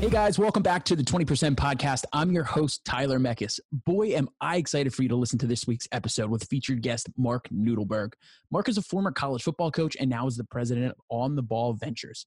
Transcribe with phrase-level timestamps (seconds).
[0.00, 2.04] Hey guys, welcome back to the 20% podcast.
[2.12, 3.58] I'm your host, Tyler Meckes.
[3.84, 7.08] Boy, am I excited for you to listen to this week's episode with featured guest
[7.16, 8.12] Marc Nudelberg.
[8.52, 11.42] Marc is a former college football coach and now is the president of On the
[11.42, 12.26] Ball Ventures.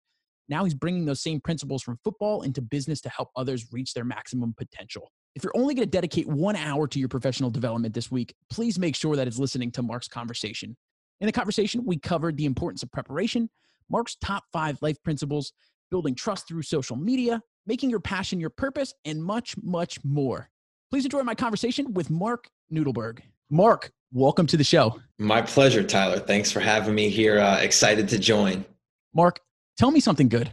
[0.50, 4.04] Now he's bringing those same principles from football into business to help others reach their
[4.04, 5.10] maximum potential.
[5.36, 8.78] If you're only going to dedicate one hour to your professional development this week, please
[8.78, 10.76] make sure that it's listening to Marc's conversation.
[11.22, 13.50] In the conversation, we covered the importance of preparation,
[13.90, 15.54] Marc's top five life principles,
[15.90, 20.50] building trust through social media, making your passion your purpose, and much, much more.
[20.90, 23.22] Please enjoy my conversation with Marc Nudelberg.
[23.50, 25.00] Marc, welcome to the show.
[25.20, 26.20] My pleasure, Tyler.
[26.20, 27.40] Thanks for having me here.
[27.40, 28.66] Uh, excited to join.
[29.14, 29.40] Marc,
[29.78, 30.52] tell me something good.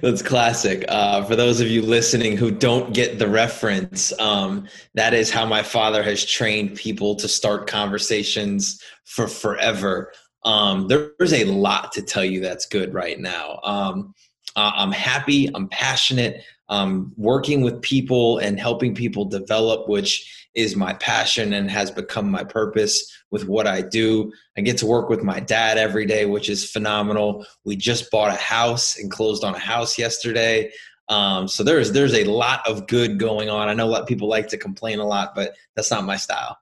[0.00, 0.84] That's classic.
[0.88, 5.46] Uh, for those of you listening who don't get the reference, um, that is how
[5.46, 10.12] my father has trained people to start conversations for forever.
[10.48, 13.60] Um, there's a lot to tell you that's good right now.
[13.64, 14.14] Um,
[14.56, 15.50] I'm happy.
[15.54, 16.42] I'm passionate.
[16.70, 22.30] Um, working with people and helping people develop, which is my passion and has become
[22.30, 24.32] my purpose with what I do.
[24.56, 27.44] I get to work with my dad every day, which is phenomenal.
[27.64, 30.72] We just bought a house and closed on a house yesterday.
[31.10, 33.68] Um, so there's there's a lot of good going on.
[33.68, 36.16] I know a lot of people like to complain a lot, but that's not my
[36.16, 36.56] style.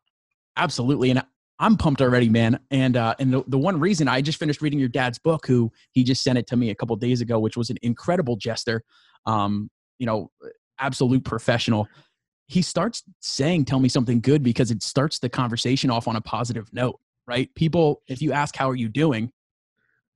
[0.57, 1.23] Absolutely, and
[1.59, 2.61] I'm pumped already, man.
[2.71, 5.73] And uh, and the, the one reason I just finished reading your dad's book, who
[5.93, 8.83] he just sent it to me a couple days ago, which was an incredible jester,
[9.25, 10.31] um, you know,
[10.79, 11.89] absolute professional.
[12.47, 16.21] He starts saying, "Tell me something good," because it starts the conversation off on a
[16.21, 17.53] positive note, right?
[17.55, 19.33] People, if you ask, "How are you doing?"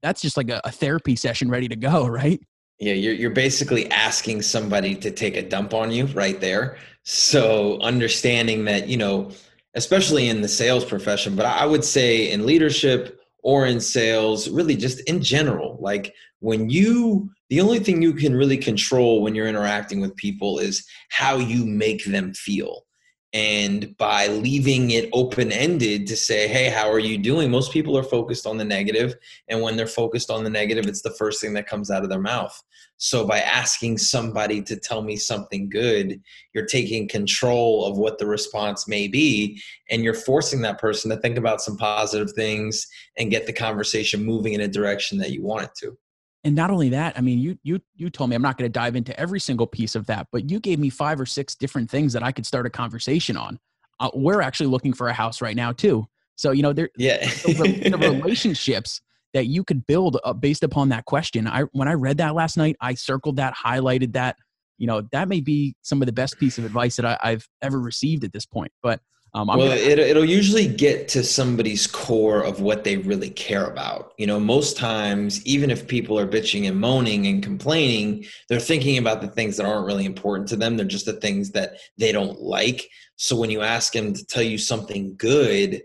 [0.03, 2.41] That's just like a, a therapy session ready to go, right?
[2.79, 6.77] Yeah, you're you're basically asking somebody to take a dump on you right there.
[7.03, 9.31] So understanding that you know
[9.75, 14.77] especially in the sales profession, but I would say in leadership or in sales, really
[14.77, 15.79] just in general.
[15.81, 20.59] Like when you, the only thing you can really control when you're interacting with people
[20.59, 22.85] is how you make them feel.
[23.33, 27.49] And by leaving it open ended to say, hey, how are you doing?
[27.49, 29.15] Most people are focused on the negative,
[29.49, 32.11] And when they're focused on the negative, it's the first thing that comes out of
[32.11, 32.61] their mouth.
[32.97, 36.21] So by asking somebody to tell me something good,
[36.55, 39.63] you're taking control of what the response may be.
[39.91, 42.87] And you're forcing that person to think about some positive things
[43.17, 45.97] and get the conversation moving in a direction that you want it to
[46.45, 48.73] and not only that i mean you you you told me i'm not going to
[48.73, 51.91] dive into every single piece of that but you gave me five or six different
[51.91, 53.59] things that i could start a conversation on.
[54.01, 56.07] Uh, we're actually looking for a house right now too.
[56.37, 57.19] So you know there yeah.
[57.19, 59.03] the, the, relationships
[59.35, 61.47] that you could build uh, based upon that question.
[61.47, 64.37] I when i read that last night i circled that highlighted that.
[64.79, 67.47] You know that may be some of the best piece of advice that I, i've
[67.61, 68.99] ever received at this point but
[69.33, 73.67] um, well, gonna- it, it'll usually get to somebody's core of what they really care
[73.67, 74.13] about.
[74.19, 78.99] You know, most times, even if people are bitching and moaning and complaining, they're thinking
[78.99, 80.77] about the things that aren't really important to them.
[80.77, 82.89] They're just the things that they don't like.
[83.17, 85.83] So when you ask them to tell you something good,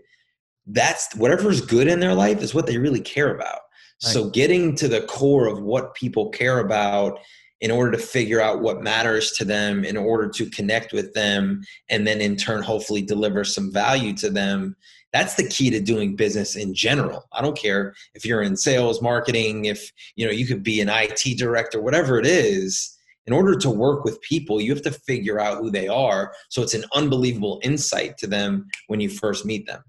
[0.66, 3.60] that's whatever's good in their life is what they really care about.
[4.04, 4.12] Right.
[4.12, 7.20] So getting to the core of what people care about
[7.60, 11.62] in order to figure out what matters to them, in order to connect with them,
[11.88, 14.76] and then in turn, hopefully deliver some value to them.
[15.12, 17.26] That's the key to doing business in general.
[17.32, 20.90] I don't care if you're in sales, marketing, if you know you could be an
[20.90, 22.92] IT director, whatever it is.
[23.26, 26.32] In order to work with people, you have to figure out who they are.
[26.48, 29.82] So it's an unbelievable insight to them when you first meet them.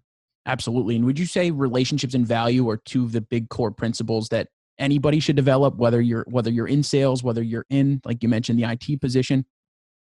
[0.48, 0.96] Absolutely.
[0.96, 4.48] And would you say relationships and value are two of the big core principles that
[4.80, 8.60] anybody should develop whether you're whether you're in sales whether you're in like you mentioned
[8.60, 9.46] the it position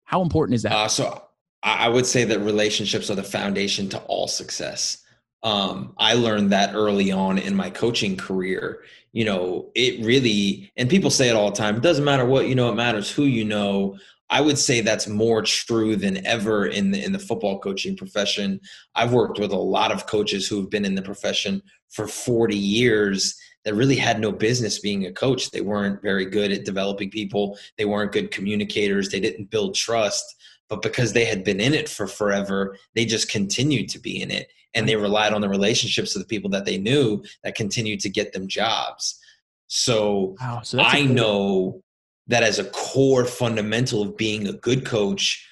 [0.04, 0.72] how important is that?
[0.72, 1.22] Uh, so
[1.62, 4.98] i would say that relationships are the foundation to all success.
[5.42, 8.82] Um, i learned that early on in my coaching career.
[9.12, 12.48] You know it really and people say it all the time it doesn't matter what
[12.48, 13.98] you know it matters who you know.
[14.30, 18.60] I would say that's more true than ever in the in the football coaching profession.
[18.94, 22.56] I've worked with a lot of coaches who have been in the profession for 40
[22.56, 25.50] years that really had no business being a coach.
[25.50, 27.58] They weren't very good at developing people.
[27.78, 29.08] They weren't good communicators.
[29.08, 30.36] They didn't build trust.
[30.68, 34.30] But because they had been in it for forever, they just continued to be in
[34.30, 34.48] it.
[34.74, 38.08] And they relied on the relationships of the people that they knew that continued to
[38.08, 39.20] get them jobs.
[39.66, 41.82] So, wow, so I know
[42.26, 45.46] that as a core fundamental of being a good coach,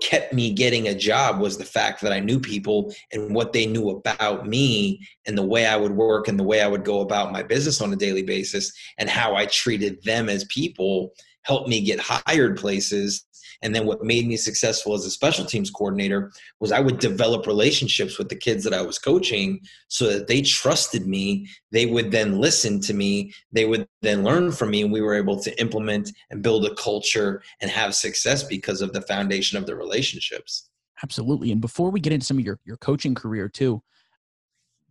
[0.00, 3.66] kept me getting a job was the fact that I knew people and what they
[3.66, 7.00] knew about me and the way I would work and the way I would go
[7.00, 11.12] about my business on a daily basis and how I treated them as people
[11.42, 13.24] helped me get hired places
[13.62, 17.46] and then what made me successful as a special teams coordinator was I would develop
[17.46, 21.48] relationships with the kids that I was coaching so that they trusted me.
[21.72, 23.32] They would then listen to me.
[23.50, 24.82] They would then learn from me.
[24.82, 28.92] And we were able to implement and build a culture and have success because of
[28.92, 30.70] the foundation of the relationships.
[31.02, 31.50] Absolutely.
[31.50, 33.82] And before we get into some of your, your coaching career too,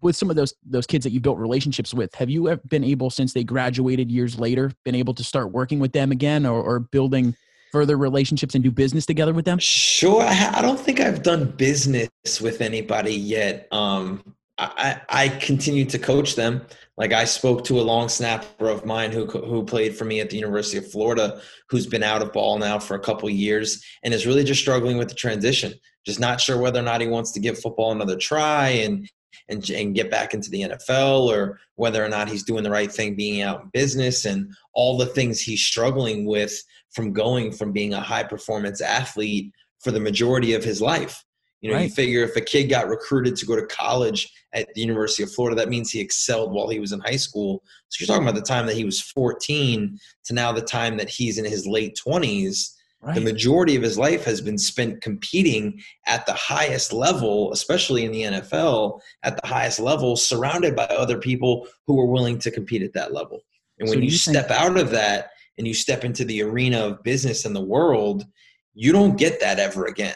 [0.01, 3.09] with some of those those kids that you built relationships with have you been able
[3.09, 6.79] since they graduated years later been able to start working with them again or, or
[6.79, 7.35] building
[7.77, 9.59] further relationships and do business together with them?
[9.59, 10.23] Sure.
[10.23, 12.09] I, don't think i've done business
[12.41, 13.67] with anybody yet.
[13.71, 16.65] Um, I, I continue to coach them.
[16.97, 20.31] Like i spoke to a long snapper of mine who who played for me at
[20.31, 21.39] the university of florida
[21.69, 24.97] who's been out of ball now for a couple years and is really just struggling
[24.97, 25.71] with the transition
[26.07, 29.07] just not sure whether or not he wants to give football another try and
[29.49, 32.91] and, and get back into the NFL or whether or not he's doing the right
[32.91, 36.61] thing being out in business and all the things he's struggling with
[36.91, 41.23] from going from being a high performance athlete for the majority of his life.
[41.61, 41.83] You know, right.
[41.83, 45.31] you figure if a kid got recruited to go to college at the University of
[45.31, 47.63] Florida, that means he excelled while he was in high school.
[47.89, 51.09] So you're talking about the time that he was 14 to now the time that
[51.09, 53.15] he's in his late 20s Right.
[53.15, 58.11] The majority of his life has been spent competing at the highest level, especially in
[58.11, 62.81] the NFL, at the highest level, surrounded by other people who are willing to compete
[62.81, 63.41] at that level.
[63.79, 66.79] And when so you, you step out of that and you step into the arena
[66.79, 68.25] of business and the world,
[68.73, 70.15] you don't get that ever again.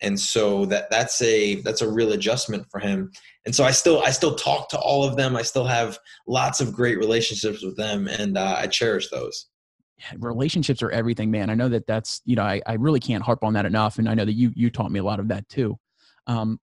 [0.00, 3.12] And so that that's a that's a real adjustment for him.
[3.46, 5.36] And so I still I still talk to all of them.
[5.36, 9.46] I still have lots of great relationships with them, and uh, I cherish those
[10.18, 11.50] relationships are everything, man.
[11.50, 13.98] I know that that's, you know, I, I really can't harp on that enough.
[13.98, 15.78] And I know that you, you taught me a lot of that too.
[16.26, 16.60] Um,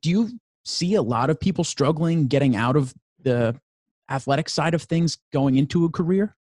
[0.00, 0.30] do you
[0.64, 3.58] see a lot of people struggling getting out of the
[4.10, 6.36] athletic side of things going into a career?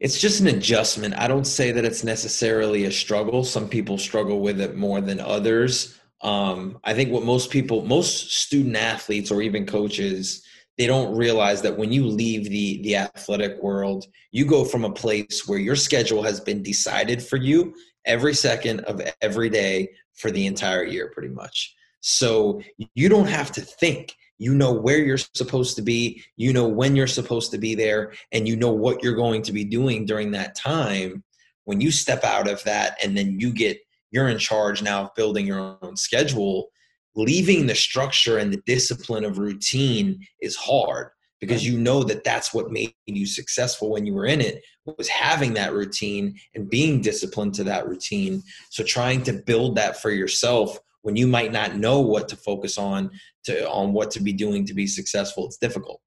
[0.00, 1.14] It's just an adjustment.
[1.16, 3.44] I don't say that it's necessarily a struggle.
[3.44, 5.98] Some people struggle with it more than others.
[6.20, 10.43] Um, I think what most people, most student athletes or even coaches,
[10.76, 14.92] they don't realize that when you leave the the athletic world you go from a
[14.92, 17.74] place where your schedule has been decided for you
[18.04, 21.74] every second of every day for the entire year pretty much.
[22.00, 22.60] So
[22.94, 24.14] you don't have to think.
[24.38, 26.22] You know where you're supposed to be.
[26.36, 29.52] You know when you're supposed to be there and you know what you're going to
[29.52, 31.22] be doing during that time.
[31.64, 33.78] When you step out of that and then you get
[34.10, 36.68] you're in charge now of building your own schedule
[37.16, 42.54] leaving the structure and the discipline of routine is hard because you know that that's
[42.54, 44.64] what made you successful when you were in it
[44.98, 48.42] was having that routine and being disciplined to that routine.
[48.70, 52.78] So trying to build that for yourself when you might not know what to focus
[52.78, 53.10] on
[53.44, 56.00] to on what to be doing to be successful it's difficult.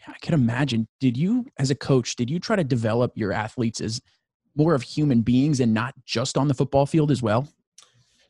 [0.00, 0.88] Yeah, i can imagine.
[1.00, 4.00] Did you as a coach did you try to develop your athletes as
[4.56, 7.48] more of human beings and not just on the football field as well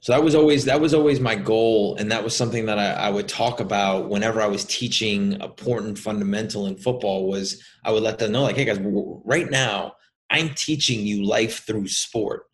[0.04, 2.92] so that was always that was always my goal and that was something that I,
[2.92, 7.90] I, would talk about whenever i was teaching a important fundamental in football was i
[7.90, 8.78] would let them know like hey guys
[9.24, 9.94] right now
[10.28, 12.44] i'm teaching you life through sport.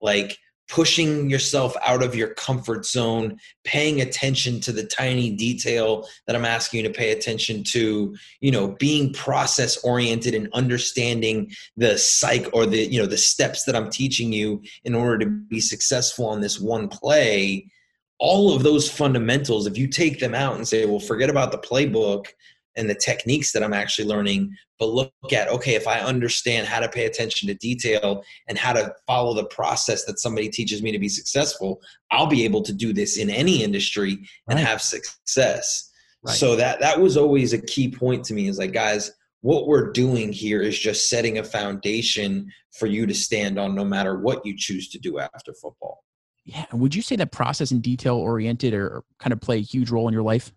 [0.00, 6.34] Like pushing yourself out of your comfort zone, paying attention to the tiny detail that
[6.34, 11.96] I'm asking you to pay attention to, you know, being process oriented and understanding the
[11.98, 15.60] psych or the, you know, the steps that I'm teaching you in order to be
[15.60, 17.70] successful on this one play.
[18.18, 21.58] All of those fundamentals, if you take them out and say, well, forget about the
[21.58, 22.28] playbook,
[22.76, 26.80] and the techniques that I'm actually learning, but look at, okay, if I understand how
[26.80, 30.92] to pay attention to detail and how to follow the process that somebody teaches me
[30.92, 31.80] to be successful,
[32.10, 34.12] I'll be able to do this in any industry
[34.48, 34.66] and right.
[34.66, 35.90] have success.
[36.22, 36.36] Right.
[36.36, 39.92] So that that was always a key point to me is like, guys, what we're
[39.92, 44.44] doing here is just setting a foundation for you to stand on no matter what
[44.44, 46.02] you choose to do after football.
[46.44, 46.64] Yeah.
[46.70, 49.90] And would you say that process and detail oriented or kind of play a huge
[49.90, 50.52] role in your life?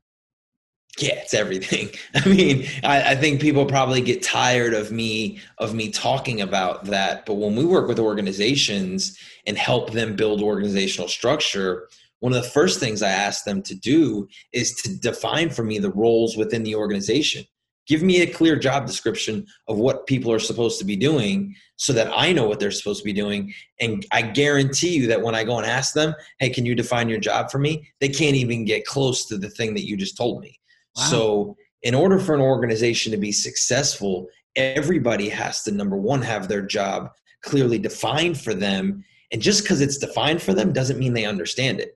[1.03, 1.89] It's everything.
[2.15, 6.85] I mean I, I, think people probably get tired of me of me talking about
[6.85, 7.25] that.
[7.25, 11.87] But when we work with organizations and help them build organizational structure
[12.19, 15.79] one of the first things i ask them to do is to define for me
[15.79, 17.45] the roles within the organization.
[17.87, 21.93] Give me a clear job description of what people are supposed to be doing so
[21.93, 23.53] that i know what they're supposed to be doing.
[23.79, 27.09] And i guarantee you that when i go and ask them hey can you define
[27.09, 27.87] your job for me?
[27.99, 30.58] they can't even get close to the thing that you just told me
[30.99, 36.47] so, in order for an organization to be successful, everybody has to, number one, have
[36.47, 37.09] their job
[37.41, 39.03] clearly defined for them.
[39.31, 41.93] And just because it's defined for them doesn't mean they understand it.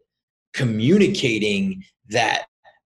[0.54, 2.46] Communicating that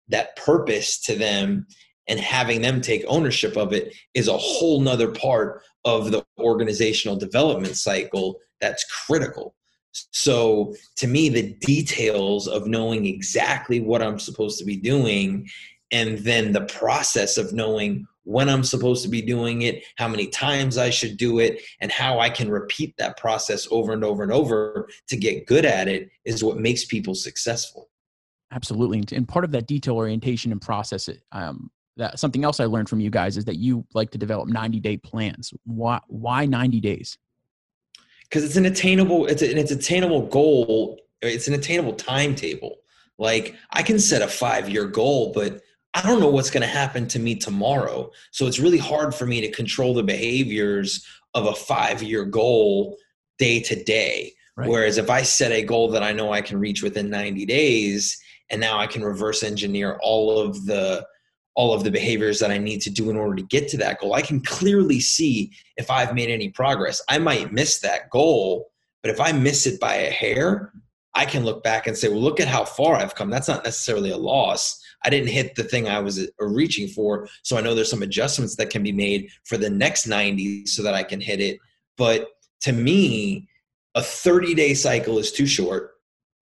[0.09, 1.65] that purpose to them
[2.07, 7.15] and having them take ownership of it is a whole nother part of the organizational
[7.15, 9.55] development cycle that's critical
[9.91, 15.47] so to me the details of knowing exactly what i'm supposed to be doing
[15.91, 20.27] and then the process of knowing when i'm supposed to be doing it how many
[20.27, 24.23] times i should do it and how i can repeat that process over and over
[24.23, 27.89] and over to get good at it is what makes people successful
[28.51, 32.89] absolutely and part of that detail orientation and process um, that something else I learned
[32.89, 35.53] from you guys is that you like to develop 90 day plans.
[35.65, 37.17] Why why 90 days?
[38.23, 40.99] Because it's an attainable it's an it's attainable goal.
[41.21, 42.77] It's an attainable timetable.
[43.17, 45.61] Like I can set a five year goal, but
[45.93, 48.11] I don't know what's going to happen to me tomorrow.
[48.31, 52.97] So it's really hard for me to control the behaviors of a five year goal
[53.37, 54.33] day to day.
[54.55, 54.69] Right.
[54.69, 58.19] Whereas if I set a goal that I know I can reach within 90 days,
[58.49, 61.05] and now I can reverse engineer all of the
[61.55, 63.99] all of the behaviors that I need to do in order to get to that
[63.99, 64.13] goal.
[64.13, 66.99] I can clearly see if I've made any progress.
[67.09, 68.71] I might miss that goal,
[69.03, 70.73] but if I miss it by a hair,
[71.13, 73.29] I can look back and say, well, look at how far I've come.
[73.29, 74.82] That's not necessarily a loss.
[75.05, 77.27] I didn't hit the thing I was uh, reaching for.
[77.43, 80.83] So I know there's some adjustments that can be made for the next 90 so
[80.83, 81.59] that I can hit it.
[81.97, 82.29] But
[82.61, 83.47] to me,
[83.95, 85.91] a 30 day cycle is too short,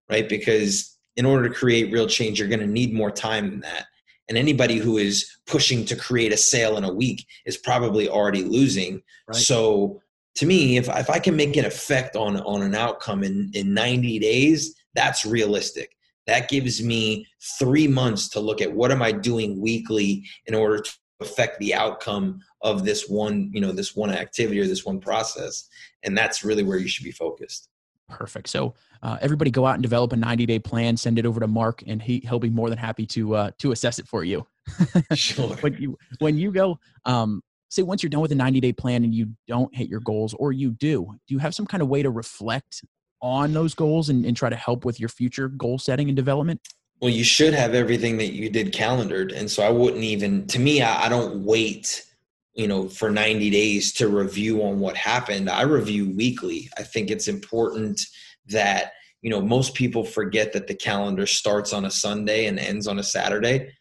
[0.09, 0.27] right?
[0.27, 3.87] Because in order to create real change, you're going to need more time than that
[4.31, 8.43] and anybody who is pushing to create a sale in a week is probably already
[8.43, 9.35] losing right.
[9.35, 10.01] so
[10.35, 13.73] to me if, if i can make an effect on on an outcome in in
[13.73, 17.25] 90 days that's realistic that gives me
[17.59, 21.73] three months to look at what am i doing weekly in order to affect the
[21.73, 25.67] outcome of this one you know this one activity or this one process
[26.03, 27.69] and that's really where you should be focused
[28.09, 28.73] perfect so
[29.03, 31.83] uh, everybody go out and develop a 90 day plan, send it over to Marc,
[31.87, 34.45] and he he'll be more than happy to uh, to assess it for you.
[35.13, 35.55] sure.
[35.57, 39.03] when you when you go, um, say once you're done with a 90 day plan
[39.03, 41.89] and you don't hit your goals, or you do, do you have some kind of
[41.89, 42.83] way to reflect
[43.21, 46.61] on those goals and, and try to help with your future goal setting and development?
[47.01, 50.45] Well, you should have everything that you did calendared, and so I wouldn't even.
[50.47, 52.05] To me, I, I don't wait
[52.53, 57.09] you know for 90 days to review on what happened i review weekly i think
[57.09, 58.01] it's important
[58.47, 62.87] that you know most people forget that the calendar starts on a sunday and ends
[62.87, 63.71] on a saturday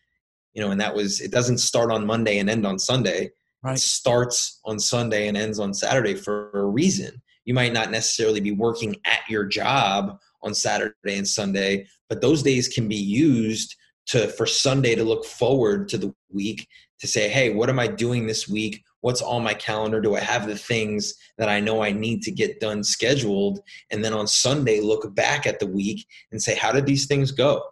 [0.55, 3.31] you know and that was it doesn't start on monday and end on sunday
[3.63, 3.77] right.
[3.77, 8.41] it starts on sunday and ends on saturday for a reason you might not necessarily
[8.41, 13.77] be working at your job on saturday and sunday but those days can be used
[14.07, 16.67] to for sunday to look forward to the week
[16.99, 18.83] to say hey what am i doing this week?
[19.03, 20.01] What's on my calendar?
[20.01, 23.61] Do i have the things that i know i need to get done scheduled?
[23.91, 27.31] And then on sunday look back at the week and say how did these things
[27.31, 27.63] go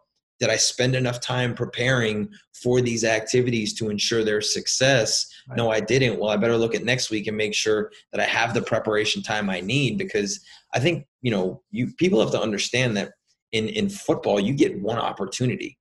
[0.40, 5.26] did i spend enough time preparing for these activities to ensure their success?
[5.48, 5.56] Right.
[5.56, 6.18] no i didn't.
[6.18, 9.22] Well i better look at next week and make sure that i have the preparation
[9.22, 10.40] time i need because
[10.74, 13.12] i think you know you people have to understand that
[13.52, 15.78] in in football you get one opportunity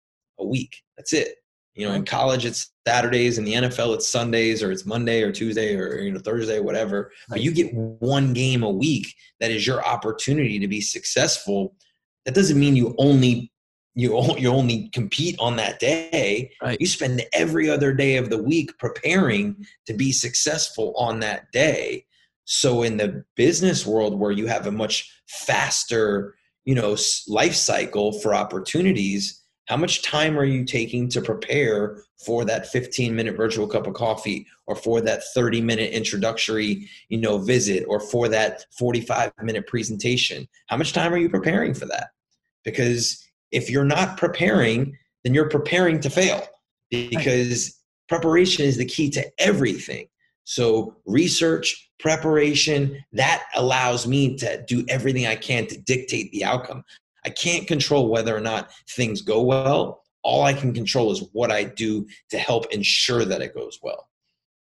[0.42, 0.82] a week.
[0.96, 1.36] That's it.
[1.74, 5.32] You know, in college it's Saturdays, in the NFL it's Sundays or it's Monday or
[5.32, 7.10] Tuesday or you know Thursday, whatever.
[7.30, 11.74] But you get one game a week that is your opportunity to be successful.
[12.26, 13.51] That doesn't mean you only
[13.94, 16.50] you you only compete on that day.
[16.62, 16.80] Right.
[16.80, 22.06] You spend every other day of the week preparing to be successful on that day.
[22.44, 26.34] So in the business world where you have a much faster,
[26.64, 26.96] you know,
[27.28, 33.14] life cycle for opportunities, how much time are you taking to prepare for that 15
[33.14, 38.00] minute virtual cup of coffee or for that 30 minute introductory you know visit or
[38.00, 42.10] for that 45 minute presentation how much time are you preparing for that
[42.64, 46.46] because if you're not preparing then you're preparing to fail
[46.90, 47.78] because
[48.08, 50.06] preparation is the key to everything
[50.44, 56.82] so research preparation that allows me to do everything i can to dictate the outcome
[57.24, 60.02] I can't control whether or not things go well.
[60.22, 64.08] All I can control is what I do to help ensure that it goes well.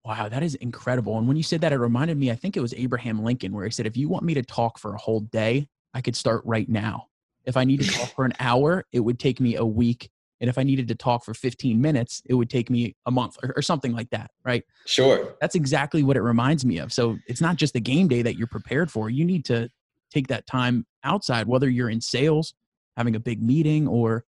[0.03, 1.17] Wow, that is incredible.
[1.17, 3.65] And when you said that, it reminded me, I think it was Abraham Lincoln, where
[3.65, 6.41] he said, if you want me to talk for a whole day, I could start
[6.45, 7.07] right now.
[7.45, 10.09] If I need to talk for an hour, it would take me a week.
[10.39, 13.37] And if I needed to talk for 15 minutes, it would take me a month
[13.43, 14.31] or, or something like that.
[14.43, 14.63] Right.
[14.85, 15.35] Sure.
[15.39, 16.91] That's exactly what it reminds me of.
[16.91, 19.09] So it's not just the game day that you're prepared for.
[19.09, 19.69] You need to
[20.11, 22.55] take that time outside, whether you're in sales,
[22.97, 24.25] having a big meeting, or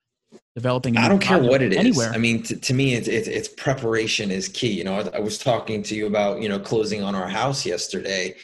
[0.55, 0.97] developing.
[0.97, 2.11] I don't care what it anywhere.
[2.11, 2.15] is.
[2.15, 4.73] I mean, to, to me, it's, it's, it's preparation is key.
[4.73, 7.65] You know, I, I was talking to you about you know closing on our house
[7.67, 8.37] yesterday.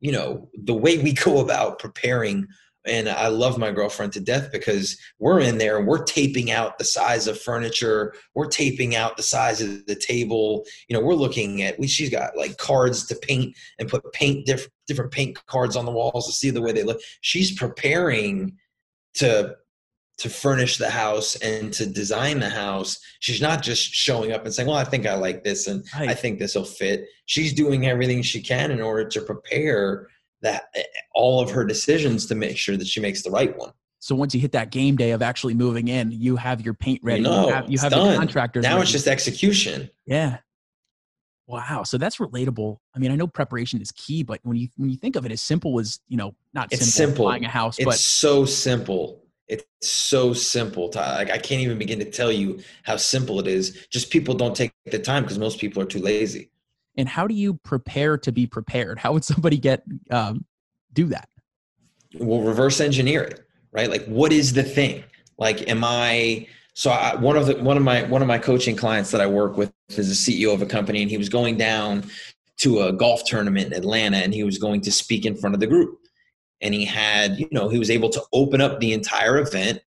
[0.00, 2.46] You know, the way we go about preparing
[2.86, 6.78] and I love my girlfriend to death because we're in there and we're taping out
[6.78, 8.14] the size of furniture.
[8.34, 10.64] We're taping out the size of the table.
[10.88, 11.78] You know, we're looking at.
[11.78, 15.84] We, she's got like cards to paint and put paint diff, different paint cards on
[15.84, 17.00] the walls to see the way they look.
[17.20, 18.56] She's preparing
[19.14, 19.56] to
[20.18, 22.98] to furnish the house and to design the house.
[23.20, 26.08] She's not just showing up and saying, "Well, I think I like this and right.
[26.08, 30.08] I think this will fit." She's doing everything she can in order to prepare
[30.42, 30.82] that eh,
[31.14, 33.72] all of her decisions to make sure that she makes the right one.
[34.00, 37.00] So once you hit that game day of actually moving in, you have your paint
[37.02, 37.22] ready.
[37.22, 38.62] No, you have, you have the contractors.
[38.62, 38.82] Now ready.
[38.82, 39.90] it's just execution.
[40.06, 40.38] Yeah.
[41.48, 41.82] Wow.
[41.82, 42.76] So that's relatable.
[42.94, 45.32] I mean, I know preparation is key, but when you when you think of it
[45.32, 47.24] as simple as you know, not it's simple, simple.
[47.24, 49.24] buying a house, it's but so simple.
[49.48, 50.90] It's so simple.
[50.90, 53.86] To, like I can't even begin to tell you how simple it is.
[53.90, 56.50] Just people don't take the time because most people are too lazy.
[56.98, 58.98] And how do you prepare to be prepared?
[58.98, 60.44] How would somebody get um,
[60.92, 61.28] do that?
[62.14, 63.88] We'll reverse engineer it, right?
[63.88, 65.04] Like, what is the thing?
[65.38, 66.48] Like, am I?
[66.74, 69.26] So I, one of the one of my one of my coaching clients that I
[69.26, 72.04] work with is a CEO of a company, and he was going down
[72.58, 75.60] to a golf tournament in Atlanta, and he was going to speak in front of
[75.60, 75.98] the group.
[76.60, 79.80] And he had, you know, he was able to open up the entire event,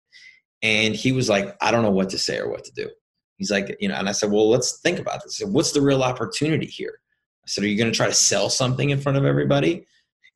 [0.62, 2.88] and he was like, I don't know what to say or what to do.
[3.36, 5.42] He's like, you know, and I said, well, let's think about this.
[5.44, 7.00] What's the real opportunity here?
[7.44, 9.86] I said, are you going to try to sell something in front of everybody?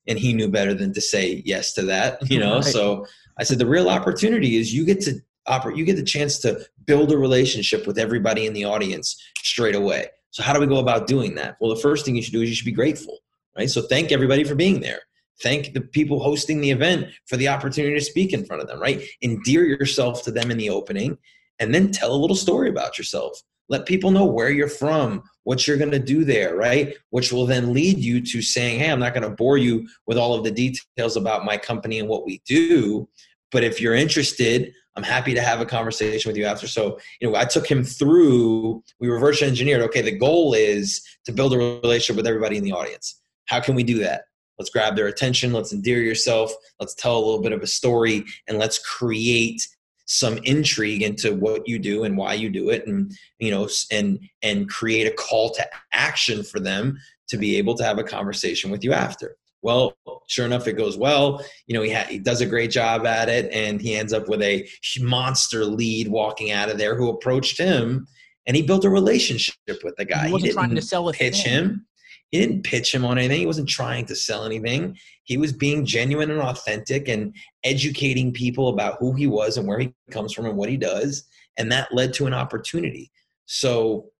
[0.08, 2.56] and he knew better than to say yes to that you know?
[2.56, 2.64] Right.
[2.64, 3.06] so
[3.38, 6.60] i said the real opportunity is you get to operate you get the chance to
[6.86, 10.06] build a relationship with everybody in the audience straight away.
[10.30, 11.56] So how do we go about doing that?
[11.60, 13.18] Well the first thing you should do is you should be grateful
[13.56, 13.70] right?
[13.70, 15.00] So thank everybody for being there.
[15.42, 18.80] Thank the people hosting the event for the opportunity to speak in front of them
[18.80, 19.02] right?
[19.22, 21.18] Endear yourself to them in the opening
[21.58, 25.66] and then tell a little story about yourself let people know where you're from, what
[25.66, 26.94] you're going to do there, right?
[27.10, 30.18] Which will then lead you to saying, hey, I'm not going to bore you with
[30.18, 33.08] all of the details about my company and what we do.
[33.52, 36.66] But if you're interested, I'm happy to have a conversation with you after.
[36.66, 39.82] So, you know, I took him through, we reverse engineered.
[39.82, 43.20] Okay, the goal is to build a relationship with everybody in the audience.
[43.46, 44.22] How can we do that?
[44.58, 45.52] Let's grab their attention.
[45.52, 46.50] Let's endear yourself.
[46.80, 49.66] Let's tell a little bit of a story and let's create
[50.06, 54.18] some intrigue into what you do and why you do it and you know and
[54.42, 56.96] and create a call to action for them
[57.28, 59.36] to be able to have a conversation with you after.
[59.62, 59.96] Well
[60.28, 61.44] sure enough it goes well.
[61.66, 64.28] You know he, ha- he does a great job at it and he ends up
[64.28, 64.68] with a
[65.00, 68.06] monster lead walking out of there who approached him
[68.46, 70.26] and he built a relationship with the guy.
[70.26, 71.52] He wasn't he trying to sell a pitch thing.
[71.52, 71.86] him
[72.30, 73.40] he didn't pitch him on anything.
[73.40, 74.96] He wasn't trying to sell anything.
[75.24, 79.78] He was being genuine and authentic and educating people about who he was and where
[79.78, 81.24] he comes from and what he does.
[81.56, 83.10] And that led to an opportunity.
[83.46, 84.10] So,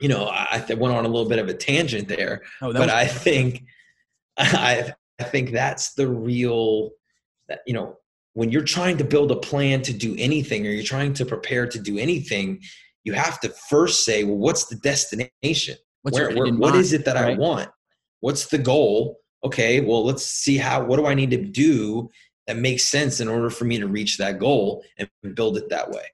[0.00, 2.90] you know, I, I went on a little bit of a tangent there, oh, but
[2.90, 3.64] I think,
[4.38, 6.90] I, I think that's the real,
[7.66, 7.96] you know,
[8.34, 11.66] when you're trying to build a plan to do anything or you're trying to prepare
[11.66, 12.60] to do anything,
[13.04, 15.76] you have to first say, well, what's the destination?
[16.02, 17.34] What's where, where what is it that right?
[17.34, 17.70] I want?
[18.20, 19.20] What's the goal?
[19.44, 22.08] Okay, well, let's see how, what do I need to do
[22.46, 25.90] that makes sense in order for me to reach that goal and build it that
[25.90, 26.04] way.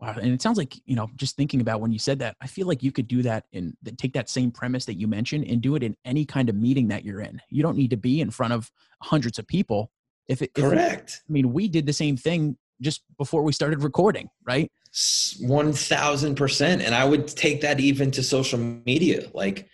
[0.00, 0.16] Wow.
[0.20, 2.66] And it sounds like, you know, just thinking about when you said that, I feel
[2.66, 5.74] like you could do that and take that same premise that you mentioned and do
[5.74, 7.40] it in any kind of meeting that you're in.
[7.50, 8.70] You don't need to be in front of
[9.02, 9.90] hundreds of people.
[10.26, 11.10] If it, correct.
[11.10, 14.72] If, I mean, we did the same thing just before we started recording, right?
[14.92, 16.62] 1000%.
[16.84, 19.28] And I would take that even to social media.
[19.34, 19.68] Like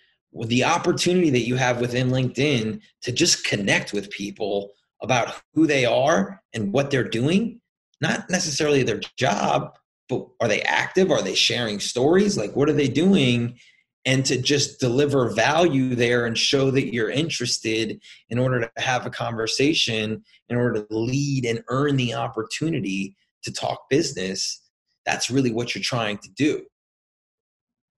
[0.45, 5.85] the opportunity that you have within LinkedIn to just connect with people about who they
[5.85, 7.59] are and what they're doing,
[8.01, 9.77] not necessarily their job,
[10.09, 11.11] but are they active?
[11.11, 12.37] Are they sharing stories?
[12.37, 13.57] Like, what are they doing?
[14.05, 17.99] And to just deliver value there and show that you're interested
[18.29, 23.51] in order to have a conversation, in order to lead and earn the opportunity to
[23.51, 24.61] talk business
[25.07, 26.63] that's really what you're trying to do.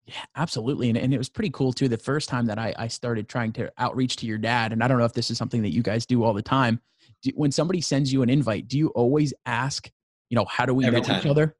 [0.05, 0.89] Yeah, absolutely.
[0.89, 1.89] And, and it was pretty cool too.
[1.89, 4.87] The first time that I, I started trying to outreach to your dad, and I
[4.87, 6.79] don't know if this is something that you guys do all the time.
[7.23, 9.91] Do, when somebody sends you an invite, do you always ask,
[10.29, 11.19] you know, how do we Every know time.
[11.19, 11.55] each other?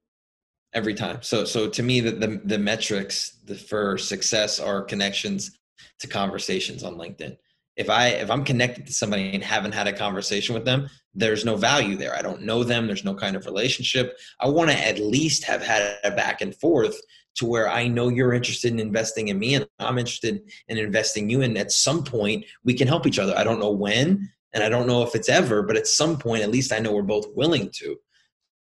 [0.73, 1.17] Every time.
[1.21, 5.59] So, so to me, the, the, the metrics for success are connections
[5.99, 7.35] to conversations on LinkedIn
[7.79, 11.45] if i if i'm connected to somebody and haven't had a conversation with them there's
[11.45, 12.15] no value there.
[12.15, 12.87] I don't know them.
[12.87, 14.17] There's no kind of relationship.
[14.39, 16.99] I want to at least have had a back and forth
[17.35, 21.29] to where i know you're interested in investing in me and i'm interested in investing
[21.29, 21.41] you.
[21.41, 23.37] And at some point we can help each other.
[23.37, 26.41] I don't know when and i don't know if it's ever but at some point
[26.41, 27.95] at least i know we're both willing to.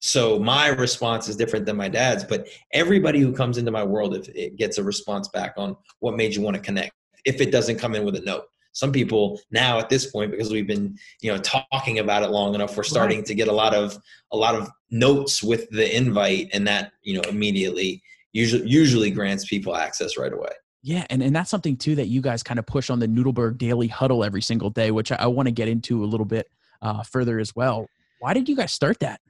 [0.00, 4.14] So my response is different than my dad's but everybody who comes into my world
[4.14, 6.92] if it gets a response back on what made you want to connect
[7.24, 10.50] if it doesn't come in with a note some people now at this point because
[10.50, 13.74] we've been you know talking about it long enough we're starting to get a lot
[13.74, 13.98] of
[14.32, 18.02] a lot of notes with the invite and that you know immediately
[18.32, 20.52] usually usually grants people access right away
[20.82, 23.58] yeah, and, and that's something too that you guys kind of push on the Nudelberg
[23.58, 26.48] Daily Huddle every single day, which I, I want to get into a little bit
[26.80, 27.88] uh, further as well.
[28.20, 29.20] Why did you guys start that?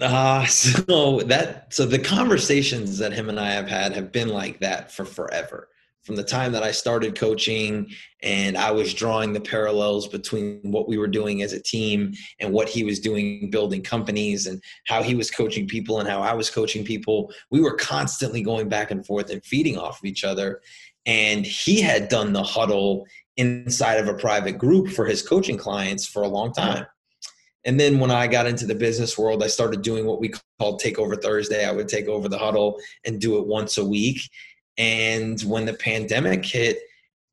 [0.00, 4.60] Uh, so that so the conversations that him and I have had have been like
[4.60, 5.68] that for forever
[6.06, 7.90] from the time that I started coaching
[8.22, 12.52] and I was drawing the parallels between what we were doing as a team and
[12.52, 16.32] what he was doing building companies and how he was coaching people and how I
[16.32, 17.32] was coaching people.
[17.50, 20.60] We were constantly going back and forth and feeding off of each other.
[21.06, 23.04] And he had done the huddle
[23.36, 26.86] inside of a private group for his coaching clients for a long time.
[27.64, 30.80] And then when I got into the business world, I started doing what we called
[30.80, 31.64] Takeover Thursday.
[31.64, 34.20] I would take over the huddle and do it once a week.
[34.78, 36.80] And when the pandemic hit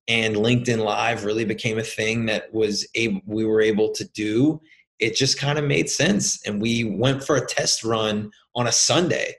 [0.07, 4.61] and LinkedIn Live really became a thing that was able, we were able to do,
[4.99, 6.45] it just kind of made sense.
[6.45, 9.35] And we went for a test run on a Sunday.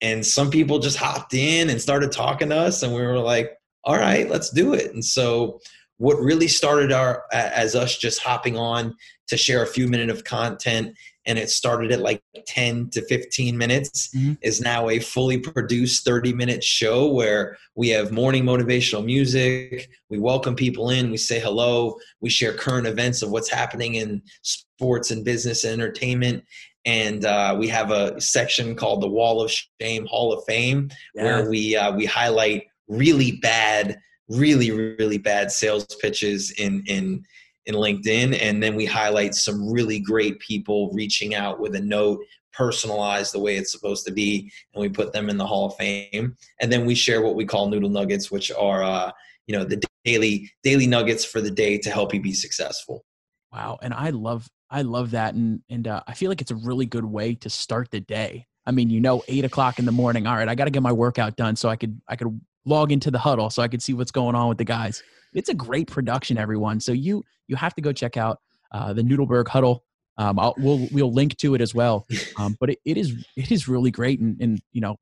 [0.00, 3.58] And some people just hopped in and started talking to us, and we were like,
[3.82, 4.92] all right, let's do it.
[4.92, 5.60] And so
[5.98, 8.96] what really started our as us just hopping on
[9.28, 13.58] to share a few minutes of content and it started at like 10 to 15
[13.58, 14.32] minutes mm-hmm.
[14.40, 20.18] is now a fully produced 30 minute show where we have morning motivational music we
[20.18, 25.10] welcome people in we say hello we share current events of what's happening in sports
[25.10, 26.42] and business and entertainment
[26.84, 31.24] and uh, we have a section called the wall of shame hall of fame yeah.
[31.24, 37.24] where we uh, we highlight really bad really really bad sales pitches in in
[37.68, 38.40] in LinkedIn.
[38.40, 43.38] And then we highlight some really great people reaching out with a note, personalized the
[43.38, 46.34] way it's supposed to be, and we put them in the Hall of Fame.
[46.60, 49.12] And then we share what we call noodle nuggets, which are uh,
[49.46, 53.04] you know the daily daily nuggets for the day to help you be successful.
[53.52, 56.56] Wow, and I love I love that, and and uh, I feel like it's a
[56.56, 58.46] really good way to start the day.
[58.66, 60.26] I mean, you know, eight o'clock in the morning.
[60.26, 62.38] All right, I got to get my workout done so I could I could
[62.68, 65.02] log into the huddle so I could see what's going on with the guys.
[65.34, 66.80] It's a great production, everyone.
[66.80, 68.38] So you you have to go check out
[68.72, 69.84] uh, the Nudelberg Huddle.
[70.16, 72.06] Um, I'll, we'll we'll link to it as well.
[72.36, 74.96] Um, but it, it is it is really great, and, and you know,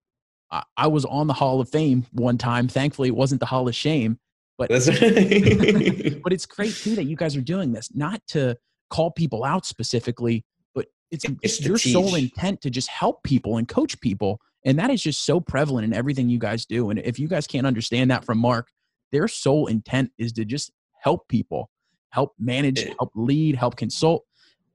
[0.51, 2.69] I, I, was on the Hall of Fame one time.
[2.69, 4.19] Thankfully, it wasn't the Hall of Shame.
[4.59, 4.69] But
[6.23, 8.57] but it's great too that you guys are doing this, not to
[8.91, 11.93] call people out specifically, but it's, it's, it's your teach.
[11.93, 15.87] sole intent to just help people and coach people, and that is just so prevalent
[15.87, 16.91] in everything you guys do.
[16.91, 18.69] And if you guys can't understand that from Marc,
[19.13, 21.71] their sole intent is to just help people
[22.11, 24.25] help manage, help lead, help consult.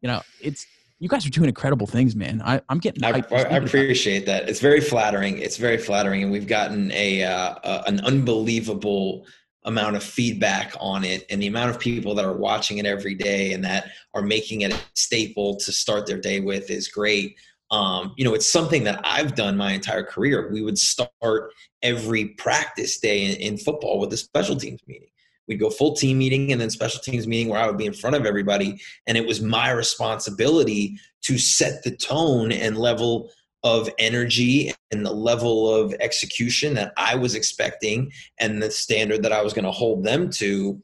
[0.02, 0.66] You know, it's
[1.00, 2.42] you guys are doing incredible things, man.
[2.46, 3.04] I, am getting.
[3.04, 4.48] I, I appreciate that.
[4.48, 5.40] It's very flattering.
[5.40, 9.26] It's very flattering, and we've gotten a uh, an unbelievable
[9.64, 13.16] amount of feedback on it, and the amount of people that are watching it every
[13.16, 17.36] day and that are making it a staple to start their day with is great.
[17.72, 20.50] Um, you know, it's something that I've done my entire career.
[20.52, 25.08] We would start every practice day in, in football with a special teams meeting
[25.52, 27.94] we'd go full team meeting and then special teams meeting where I would be in
[27.94, 28.80] front of everybody.
[29.06, 33.30] And it was my responsibility to set the tone and level
[33.64, 39.34] of energy and the level of execution that I was expecting and the standard that
[39.34, 40.82] I was going to hold them to.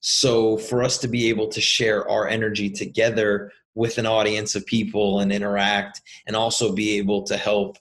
[0.00, 4.66] So for us to be able to share our energy together with an audience of
[4.66, 7.78] people and interact and also be able to help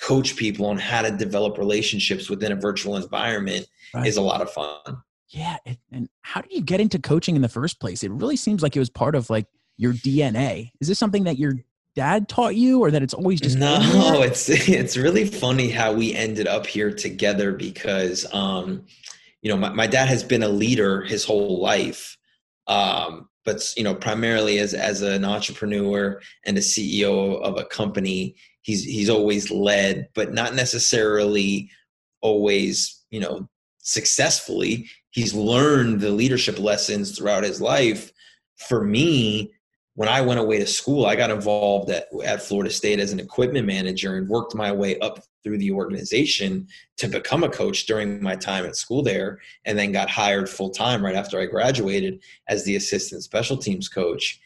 [0.00, 4.06] coach people on how to develop relationships within a virtual environment right.
[4.06, 5.02] is a lot of fun.
[5.28, 5.56] Yeah,
[5.92, 8.02] and how did you get into coaching in the first place?
[8.02, 9.46] It really seems like it was part of like
[9.76, 10.70] your DNA.
[10.80, 11.54] Is this something that your
[11.94, 13.78] dad taught you, or that it's always just no?
[14.22, 18.86] It's it's really funny how we ended up here together because um,
[19.42, 22.16] you know my, my dad has been a leader his whole life,
[22.66, 28.36] um, but you know primarily as as an entrepreneur and a CEO of a company,
[28.62, 31.70] he's he's always led, but not necessarily
[32.20, 33.48] always you know
[33.78, 38.12] successfully he's learned the leadership lessons throughout his life.
[38.56, 39.52] For me,
[39.98, 43.18] when I went away to school, I got involved at, at Florida State as an
[43.18, 48.22] equipment manager and worked my way up through the organization to become a coach during
[48.22, 52.22] my time at school there, and then got hired full time right after I graduated
[52.46, 54.38] as the assistant special teams coach.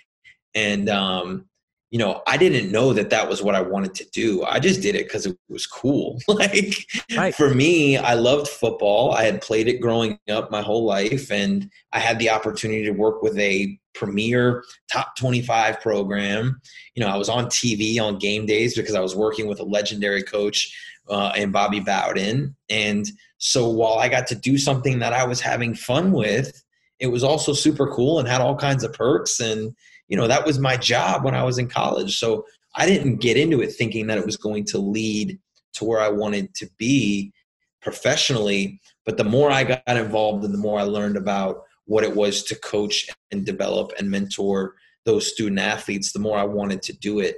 [0.54, 1.44] And um,
[1.92, 4.42] you know, I didn't know that that was what I wanted to do.
[4.44, 6.18] I just did it because it was cool.
[6.28, 7.34] like right.
[7.34, 9.12] for me, I loved football.
[9.12, 12.92] I had played it growing up my whole life, and I had the opportunity to
[12.92, 16.62] work with a premier top 25 program.
[16.94, 19.64] You know, I was on TV on game days because I was working with a
[19.64, 20.74] legendary coach
[21.10, 22.56] uh, and Bobby Bowden.
[22.70, 26.64] And so while I got to do something that I was having fun with,
[27.00, 29.76] it was also super cool and had all kinds of perks and
[30.12, 32.18] you know that was my job when i was in college.
[32.18, 32.44] So
[32.76, 35.38] i didn't get into it thinking that it was going to lead
[35.72, 37.32] to where i wanted to be
[37.80, 38.78] professionally.
[39.06, 42.42] But the more i got involved and the more i learned about what it was
[42.44, 44.74] to coach and develop and mentor
[45.06, 47.36] those student athletes the more i wanted to do it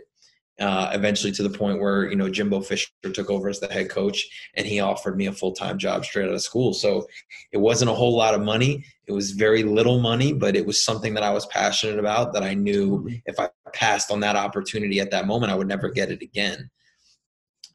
[0.61, 3.91] uh, eventually to the point where you know Jimbo Fisher took over as the head
[3.91, 6.73] coach and he offered me a full time job straight out of school.
[6.73, 7.07] So
[7.53, 8.85] it wasn't a whole lot of money.
[9.07, 12.33] It was very little money, but it was something that I was passionate about.
[12.33, 15.91] That I knew if I passed on that opportunity at that moment, I would never
[15.91, 16.71] get it again.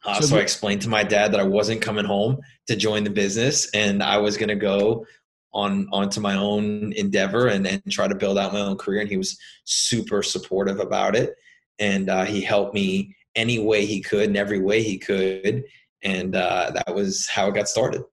[0.06, 2.38] Uh, so, so I explained to my dad that I wasn't coming home
[2.68, 5.06] to join the business and I was going to go
[5.52, 9.02] on onto my own endeavor and, and try to build out my own career.
[9.02, 11.36] And he was super supportive about it
[11.80, 15.64] and uh, he helped me any way he could and every way he could
[16.02, 18.04] and uh, that was how it got started.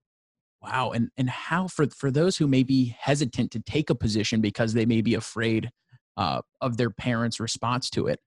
[0.62, 4.40] Wow and and how for for those who may be hesitant to take a position
[4.40, 5.70] because they may be afraid
[6.16, 8.18] uh, of their parents response to it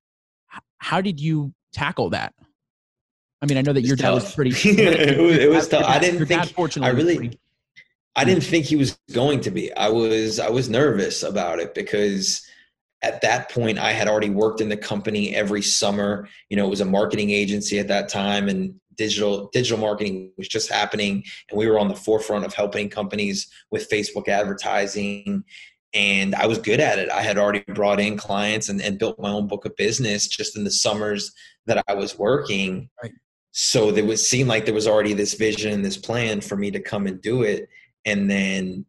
[0.80, 2.34] how did you tackle that?
[3.42, 5.86] I mean i know that your dad was pretty it was, it was tough.
[5.86, 7.40] I didn't think i really pretty,
[8.16, 9.74] i didn't think he was going to be.
[9.74, 12.46] I was i was nervous about it because
[13.02, 16.28] at that point i had already worked in the company every summer.
[16.50, 20.48] You know it was a marketing agency at that time and digital digital marketing was
[20.48, 25.44] just happening and we were on the forefront of helping companies with facebook advertising
[25.94, 27.10] and i was good at it.
[27.10, 30.58] I had already brought in clients and, and built my own book of business just
[30.58, 31.32] in the summers
[31.66, 32.90] that i was working.
[33.02, 33.14] Right.
[33.52, 36.70] so there would seem like there was already this vision and this plan for me
[36.72, 37.70] to come and do it
[38.06, 38.86] and then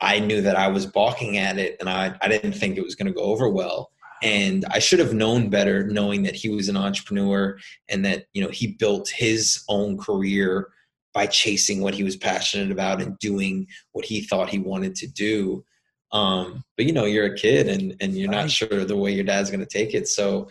[0.00, 2.94] I knew that I was balking at it and I, I didn't think it was
[2.94, 3.90] going to go over well.
[4.22, 7.56] And I should have known better knowing that he was an entrepreneur
[7.88, 10.68] and that, you know, he built his own career
[11.14, 15.06] by chasing what he was passionate about and doing what he thought he wanted to
[15.06, 15.64] do.
[16.12, 19.24] Um, but you know, you're a kid and, and you're not sure the way your
[19.24, 20.08] dad's going to take it.
[20.08, 20.48] So,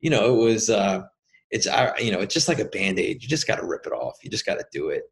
[0.00, 1.02] you know, it was, uh,
[1.50, 1.66] it's,
[2.00, 3.22] you know, it's just like a band-aid.
[3.22, 4.18] You just got to rip it off.
[4.22, 5.04] You just got to do it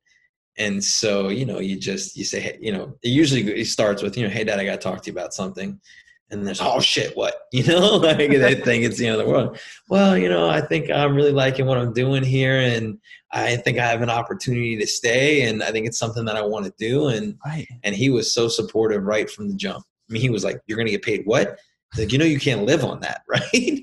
[0.59, 4.17] and so you know you just you say hey, you know it usually starts with
[4.17, 5.81] you know hey dad i gotta talk to you about something.
[6.29, 7.43] And there's oh shit what?
[7.53, 9.59] You know like they think it's the end of the world.
[9.89, 12.99] Well you know i think i'm really liking what i'm doing here and
[13.33, 16.43] i think i have an opportunity to stay and i think it's something that i
[16.43, 17.69] want to do and right.
[17.85, 19.85] and he was so supportive right from the jump.
[20.09, 21.59] I mean he was like you're gonna get paid what?
[21.97, 23.81] Like you know you can't live on that right?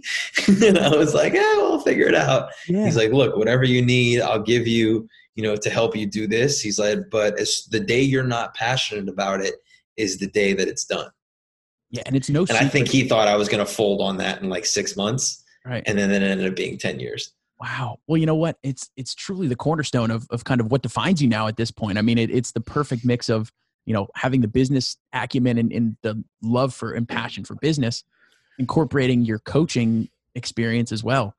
[0.65, 2.49] And i was like yeah we'll figure it out.
[2.67, 2.83] Yeah.
[2.85, 6.27] he's like look whatever you need i'll give you you know, to help you do
[6.27, 6.61] this.
[6.61, 9.55] He's like, but as the day you're not passionate about it
[9.97, 11.09] is the day that it's done.
[11.89, 12.41] Yeah, and it's no.
[12.41, 12.65] And secret.
[12.65, 15.43] I think he thought I was going to fold on that in like six months,
[15.65, 15.83] right?
[15.85, 17.31] And then it ended up being ten years.
[17.59, 17.99] Wow.
[18.07, 18.57] Well, you know what?
[18.63, 21.69] It's it's truly the cornerstone of of kind of what defines you now at this
[21.69, 21.97] point.
[21.97, 23.51] I mean, it, it's the perfect mix of
[23.85, 28.03] you know having the business acumen and, and the love for and passion for business,
[28.57, 31.35] incorporating your coaching experience as well.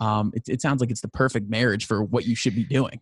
[0.00, 3.00] Um, it, it sounds like it's the perfect marriage for what you should be doing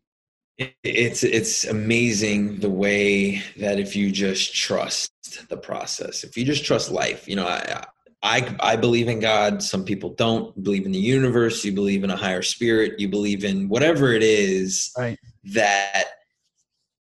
[0.58, 5.12] it's it's amazing the way that if you just trust
[5.48, 7.84] the process if you just trust life you know i
[8.22, 10.62] i i believe in god some people don't.
[10.62, 14.22] Believe in the universe you believe in a higher spirit you believe in whatever it
[14.22, 15.18] is right.
[15.44, 16.04] that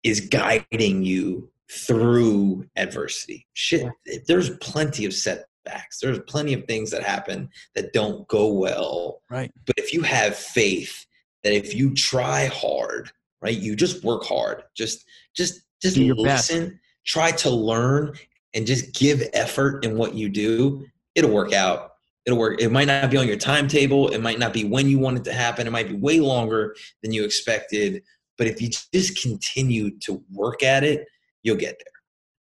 [0.02, 3.46] is guiding you through adversity.
[3.54, 3.88] Shit
[4.26, 5.98] there's plenty of setbacks.
[6.00, 9.22] There's plenty of things that happen that don't go well.
[9.30, 9.52] Right.
[9.66, 11.06] But if you have faith
[11.42, 13.10] that if you try hard
[13.42, 13.56] right?
[13.56, 14.62] You just work hard.
[14.76, 15.04] Just
[15.36, 16.78] just just listen, best.
[17.06, 18.14] try to learn
[18.54, 20.84] and just give effort in what you do.
[21.14, 21.92] It'll work out.
[22.26, 22.60] It'll work.
[22.60, 24.08] It might not be on your timetable.
[24.08, 25.66] It might not be when you want it to happen.
[25.66, 28.02] It might be way longer than you expected.
[28.36, 31.06] But if you just continue to work at it,
[31.42, 31.92] you'll get there.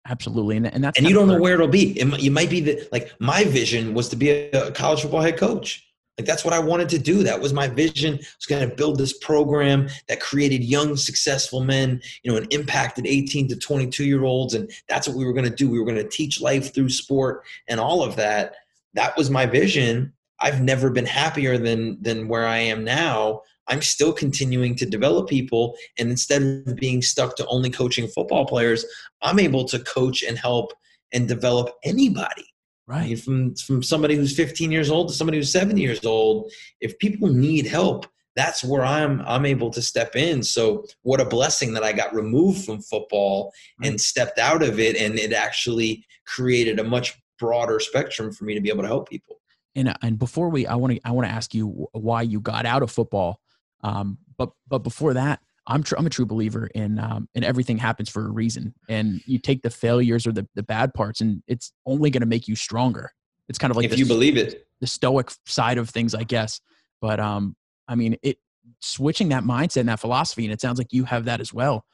[0.08, 1.98] Absolutely, and, and that's and you don't know where it'll be.
[1.98, 5.36] It, you might be the like my vision was to be a college football head
[5.36, 5.86] coach.
[6.20, 7.22] Like that's what I wanted to do.
[7.22, 8.12] That was my vision.
[8.12, 12.52] I was going to build this program that created young, successful men, you know, and
[12.52, 14.52] impacted 18 to 22 year olds.
[14.52, 15.70] And that's what we were going to do.
[15.70, 18.56] We were going to teach life through sport and all of that.
[18.92, 20.12] That was my vision.
[20.40, 23.40] I've never been happier than than where I am now.
[23.68, 25.74] I'm still continuing to develop people.
[25.98, 28.84] And instead of being stuck to only coaching football players,
[29.22, 30.74] I'm able to coach and help
[31.14, 32.49] and develop anybody
[32.90, 33.20] right?
[33.20, 36.50] From from somebody who's 15 years old to somebody who's seven years old.
[36.80, 40.42] If people need help, that's where I'm I'm able to step in.
[40.42, 43.52] So what a blessing that I got removed from football
[43.84, 48.54] and stepped out of it, and it actually created a much broader spectrum for me
[48.54, 49.36] to be able to help people.
[49.76, 52.66] And and before we, I want to I want to ask you why you got
[52.66, 53.40] out of football.
[53.82, 57.78] Um, but but before that, I'm tr- I'm a true believer in um, in everything
[57.78, 61.42] happens for a reason, and you take the failures or the the bad parts, and
[61.46, 63.12] it's only going to make you stronger.
[63.48, 66.60] It's kind of like if you believe it, the stoic side of things, I guess.
[67.00, 67.56] But um,
[67.88, 68.38] I mean, it
[68.80, 71.84] switching that mindset and that philosophy, and it sounds like you have that as well.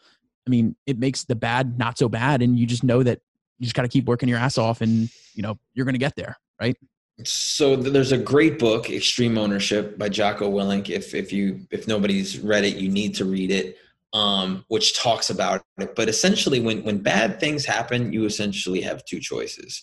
[0.46, 3.20] I mean, it makes the bad not so bad, and you just know that
[3.58, 5.98] you just got to keep working your ass off, and you know you're going to
[5.98, 6.76] get there, right?
[7.24, 10.90] So there's a great book, Extreme Ownership by Jocko Willink.
[10.90, 13.78] If if you if nobody's read it, you need to read it.
[14.12, 15.94] Um, which talks about it.
[15.94, 19.82] But essentially, when when bad things happen, you essentially have two choices.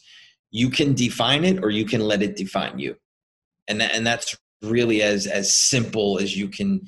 [0.52, 2.96] You can define it, or you can let it define you,
[3.68, 6.82] and that, and that's really as as simple as you can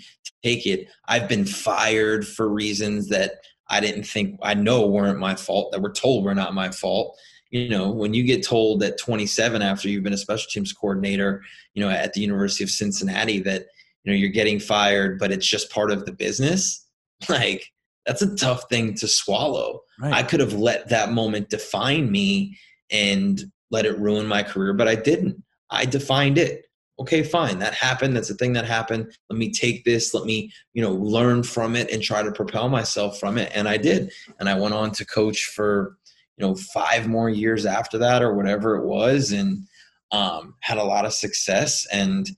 [0.43, 0.87] take it.
[1.07, 3.31] I've been fired for reasons that
[3.69, 5.71] I didn't think I know weren't my fault.
[5.71, 7.17] That were told were not my fault
[7.51, 11.43] you know, when you get told at 27 after you've been a special teams coordinator,
[11.73, 13.65] you know, at the University of Cincinnati that,
[14.03, 16.85] you know, you're getting fired, but it's just part of the business,
[17.29, 17.71] like
[18.05, 19.81] that's a tough thing to swallow.
[19.99, 20.13] Right.
[20.13, 22.57] I could have let that moment define me
[22.91, 25.41] and let it ruin my career, but I didn't.
[25.69, 26.65] I defined it.
[26.99, 27.59] Okay, fine.
[27.59, 28.15] That happened.
[28.15, 29.11] That's a thing that happened.
[29.29, 30.13] Let me take this.
[30.13, 33.51] Let me, you know, learn from it and try to propel myself from it.
[33.53, 34.13] And I did.
[34.39, 35.97] And I went on to coach for
[36.37, 39.63] you know five more years after that or whatever it was and
[40.11, 42.29] um, had a lot of success and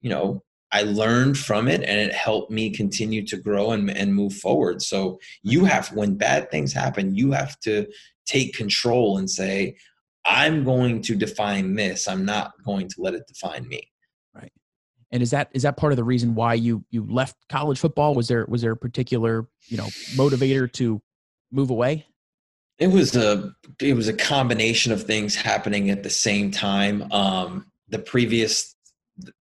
[0.00, 4.14] you know i learned from it and it helped me continue to grow and, and
[4.14, 4.82] move forward.
[4.82, 7.86] So you have when bad things happen you have to
[8.26, 9.76] take control and say
[10.24, 12.08] i'm going to define this.
[12.08, 13.90] I'm not going to let it define me.
[14.34, 14.52] Right.
[15.10, 18.14] And is that is that part of the reason why you you left college football?
[18.14, 19.86] Was there was there a particular you know
[20.16, 21.02] motivator to
[21.50, 22.06] move away
[22.78, 27.10] it was a it was a combination of things happening at the same time.
[27.12, 28.74] Um, the previous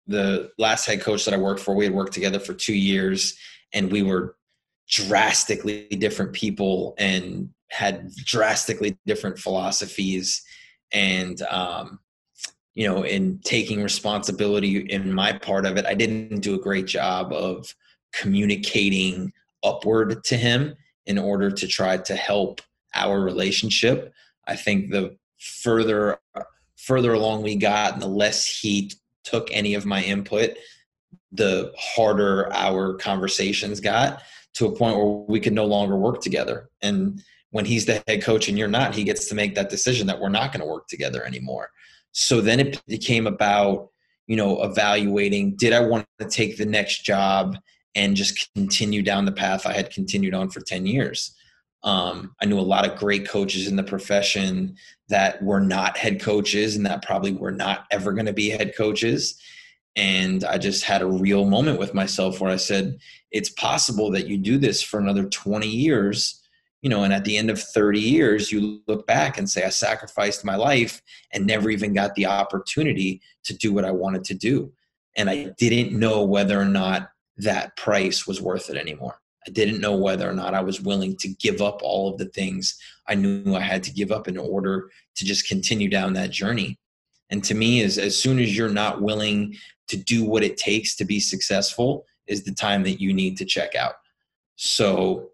[0.07, 3.37] the last head coach that I worked for, we had worked together for two years,
[3.73, 4.37] and we were
[4.89, 10.43] drastically different people and had drastically different philosophies
[10.93, 12.01] and um,
[12.75, 16.87] you know in taking responsibility in my part of it i didn't do a great
[16.87, 17.75] job of
[18.15, 19.31] communicating
[19.63, 20.75] upward to him
[21.07, 22.63] in order to try to help
[22.99, 24.13] our relationship.
[24.47, 26.19] I think the further
[26.77, 28.93] further along we got and the less he
[29.25, 30.57] took any of my input,
[31.33, 34.23] the harder our conversations got
[34.55, 36.71] to a point where we could no longer work together.
[36.81, 40.07] And when he's the head coach and you're not, he gets to make that decision
[40.07, 41.71] that we're not going to work together anymore.
[42.13, 43.91] So then it became about,
[44.27, 47.59] you know, evaluating did I want to take the next job
[47.95, 51.35] and just continue down the path I had continued on for 10 years?
[51.85, 54.77] Um, I knew a lot of great coaches in the profession
[55.09, 58.75] that were not head coaches and that probably were not ever going to be head
[58.77, 59.41] coaches.
[59.97, 62.99] And I just had a real moment with myself where I said,
[63.31, 66.41] it's possible that you do this for another 20 years,
[66.83, 69.71] you know, and at the end of 30 years, you look back and say, I
[69.71, 74.35] sacrificed my life and never even got the opportunity to do what I wanted to
[74.35, 74.73] do.
[75.17, 79.21] And I didn't know whether or not that price was worth it anymore.
[79.49, 82.27] I didn't know whether or not I was willing to give up all of the
[82.27, 86.31] things I knew I had to give up in order to just continue down that
[86.31, 86.79] journey.
[87.31, 89.57] And to me, is as soon as you're not willing
[89.89, 93.47] to do what it takes to be successful, is the time that you need to
[93.47, 93.95] check out.
[94.57, 95.31] So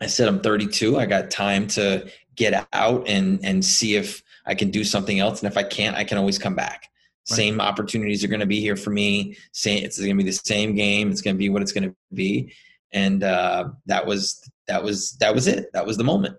[0.00, 0.98] I said I'm 32.
[0.98, 5.42] I got time to get out and and see if I can do something else.
[5.42, 6.88] And if I can't, I can always come back.
[7.30, 7.36] Right.
[7.36, 9.36] Same opportunities are going to be here for me.
[9.52, 11.12] Same, it's going to be the same game.
[11.12, 12.52] It's going to be what it's going to be
[12.92, 15.72] and uh, that was that was that was it.
[15.72, 16.36] That was the moment.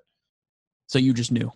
[0.88, 1.52] So you just knew.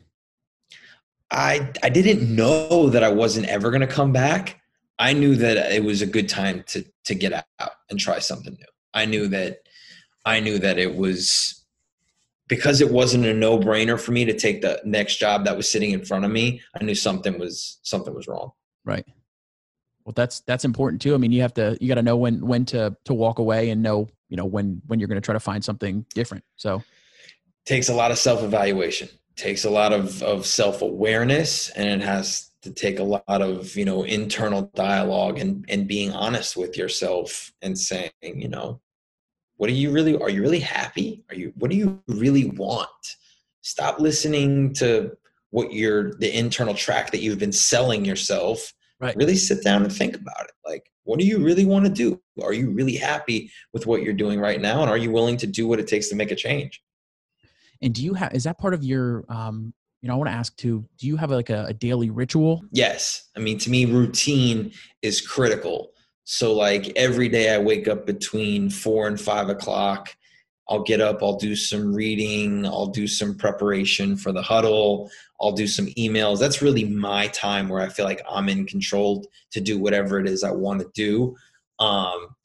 [1.32, 4.62] I I didn't know that I wasn't ever going to come back.
[5.00, 8.54] I knew that it was a good time to to get out and try something
[8.54, 8.66] new.
[8.94, 9.60] I knew that
[10.26, 11.66] I knew that it was
[12.48, 15.92] because it wasn't a no-brainer for me to take the next job that was sitting
[15.92, 16.62] in front of me.
[16.80, 18.52] I knew something was something was wrong.
[18.86, 19.06] Right.
[20.08, 21.14] Well, that's that's important too.
[21.14, 23.72] I mean, you have to you got to know when when to to walk away
[23.72, 26.46] and know you know when when you're going to try to find something different.
[26.56, 26.82] So
[27.66, 32.72] takes a lot of self-evaluation takes a lot of of self-awareness and it has to
[32.72, 37.78] take a lot of you know internal dialogue and and being honest with yourself and
[37.78, 38.80] saying you know
[39.58, 41.26] what are you really are you really happy?
[41.30, 42.88] Are you what do you really want?
[43.62, 45.18] Stop listening to
[45.50, 49.94] what you're the internal track that you've been selling yourself right really sit down and
[49.94, 52.22] think about it like what do you really want to do?
[52.44, 54.82] Are you really happy with what you're doing right now?
[54.82, 56.84] And are you willing to do what it takes to make a change?
[57.82, 60.36] And do you have, is that part of your, um, you know, I want to
[60.36, 62.62] ask too, do you have like a, a daily ritual?
[62.72, 63.30] Yes.
[63.38, 65.92] I mean, to me, routine is critical.
[66.26, 70.14] So, like every day I wake up between four and five o'clock
[70.70, 75.10] I'll get up, I'll do some reading, I'll do some preparation for the huddle,
[75.40, 76.40] I'll do some emails.
[76.40, 80.28] That's really my time where I feel like I'm in control to do whatever it
[80.28, 81.36] is I want to do.
[81.80, 82.36] Um,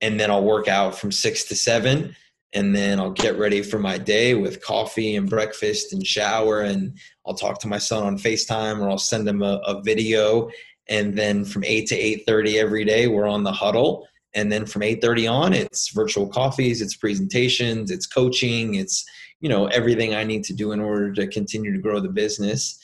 [0.00, 2.16] and then I'll work out from six to seven.
[2.52, 6.62] And then I'll get ready for my day with coffee and breakfast and shower.
[6.62, 10.50] And I'll talk to my son on FaceTime or I'll send him a, a video.
[10.88, 14.64] And then from eight to eight thirty every day, we're on the huddle and then
[14.64, 19.04] from 8.30 on it's virtual coffees it's presentations it's coaching it's
[19.40, 22.78] you know everything i need to do in order to continue to grow the business.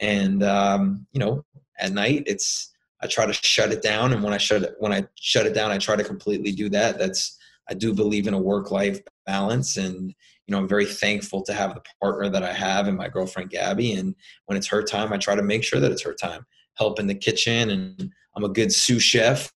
[0.00, 1.44] And um, you know
[1.78, 2.72] at night it's
[3.02, 4.12] i try to shut it down.
[4.12, 6.68] And when i shut it when i shut it down i try to completely do
[6.70, 6.98] that.
[6.98, 9.76] That's i do believe in a work life balance.
[9.76, 10.08] And
[10.46, 13.50] you know i'm very thankful to have the partner that i have and my girlfriend
[13.50, 13.92] gabby.
[13.92, 14.14] And
[14.46, 16.46] when it's her time i try to make sure that it's her time.
[16.74, 17.70] Help in the kitchen.
[17.70, 19.52] And i'm a good sous chef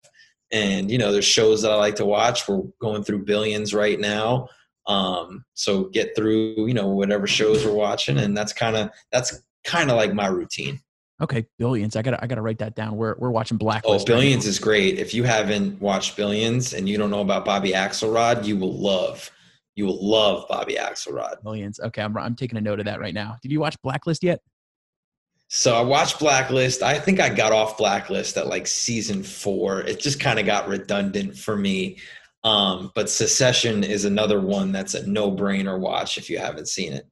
[0.53, 2.49] and you know there's shows that i like to watch.
[2.49, 4.49] We're going through billions right now
[4.87, 9.43] um, so get through you know whatever shows we're watching and that's kind of that's
[9.65, 10.81] kind of like my routine.
[11.21, 11.97] Okay billions.
[11.97, 12.97] I gotta i gotta write that down.
[12.97, 14.99] We're, we're watching blacklist oh billions right is great.
[14.99, 19.31] If you haven't watched billions and you don't know about bobby axelrod you will love
[19.75, 21.43] you will love bobby axelrod.
[21.43, 21.81] Billions.
[21.81, 23.37] Okay I'm, I'm taking a note of that right now.
[23.43, 24.41] Did you watch blacklist yet
[25.49, 26.83] so I watched Blacklist.
[26.83, 29.81] I think I got off Blacklist at like season four.
[29.81, 31.99] It just kind of got redundant for me.
[32.43, 37.07] Um, but Succession is another one that's a no-brainer watch if you haven't seen it.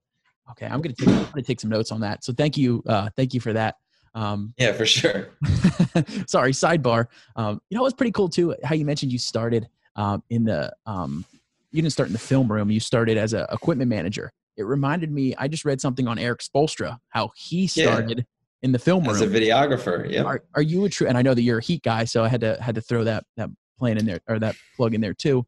[0.50, 2.22] Okay, I'm gonna take I'm gonna take some notes on that.
[2.24, 3.76] So thank you, uh, thank you for that.
[4.14, 5.30] Um, yeah, for sure.
[6.26, 7.06] sorry, sidebar.
[7.36, 8.54] Um, you know, it was pretty cool too.
[8.62, 11.24] How you mentioned you started um, in the um,
[11.70, 12.70] you didn't start in the film room.
[12.70, 15.34] You started as a equipment manager it reminded me.
[15.36, 18.24] I just read something on Erik Spoelstra how he started yeah.
[18.62, 20.10] in the film room as a videographer.
[20.10, 20.22] Yeah.
[20.22, 21.06] Are, are you a true?
[21.06, 23.04] And I know that you're a Heat guy, so I had to had to throw
[23.04, 25.46] that that plan in there or that plug in there too.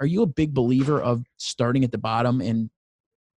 [0.00, 2.70] Are you a big believer of starting at the bottom and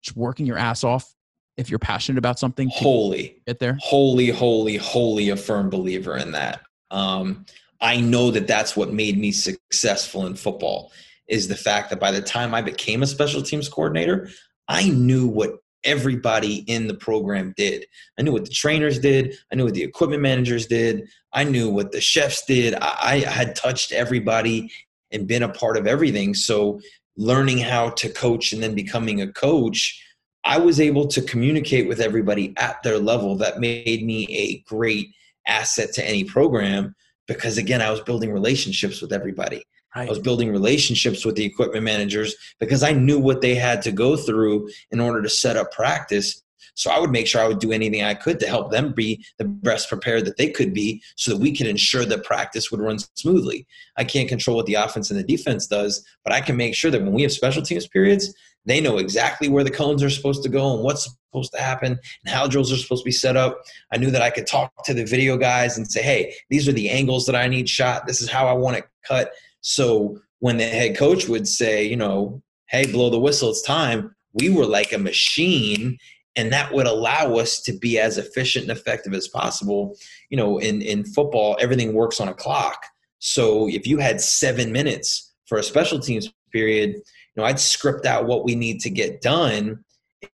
[0.02, 1.14] just working your ass off
[1.56, 2.68] if you're passionate about something?
[2.72, 3.78] Holy, get there.
[3.80, 6.62] Holy, holy, holy, a firm believer in that.
[6.90, 7.46] Um,
[7.80, 10.90] I know that that's what made me successful in football
[11.28, 14.30] is the fact that by the time I became a special teams coordinator,
[14.68, 17.86] I knew what everybody in the program did.
[18.18, 19.36] I knew what the trainers did.
[19.50, 21.08] I knew what the equipment managers did.
[21.32, 22.74] I knew what the chefs did.
[22.74, 24.70] I, I had touched everybody
[25.10, 26.34] and been a part of everything.
[26.34, 26.80] So
[27.16, 30.04] learning how to coach and then becoming a coach,
[30.44, 33.36] I was able to communicate with everybody at their level.
[33.36, 35.08] That made me a great
[35.46, 36.94] asset to any program
[37.26, 39.62] because again, I was building relationships with everybody.
[39.98, 40.06] Right.
[40.06, 43.90] I was building relationships with the equipment managers because I knew what they had to
[43.90, 46.40] go through in order to set up practice.
[46.74, 49.24] So I would make sure I would do anything I could to help them be
[49.38, 52.80] the best prepared that they could be so that we could ensure that practice would
[52.80, 53.66] run smoothly.
[53.96, 56.92] I can't control what the offense and the defense does, but I can make sure
[56.92, 58.32] that when we have special teams periods,
[58.64, 61.92] they know exactly where the cones are supposed to go and what's supposed to happen
[61.92, 63.62] and how drills are supposed to be set up.
[63.92, 66.72] I knew that I could talk to the video guys and say, hey, these are
[66.72, 68.06] the angles that I need shot.
[68.06, 69.32] This is how I want it cut.
[69.68, 74.14] So when the head coach would say, you know, hey, blow the whistle, it's time,
[74.32, 75.98] we were like a machine.
[76.36, 79.94] And that would allow us to be as efficient and effective as possible.
[80.30, 82.82] You know, in, in football, everything works on a clock.
[83.18, 87.02] So if you had seven minutes for a special teams period, you
[87.36, 89.84] know, I'd script out what we need to get done.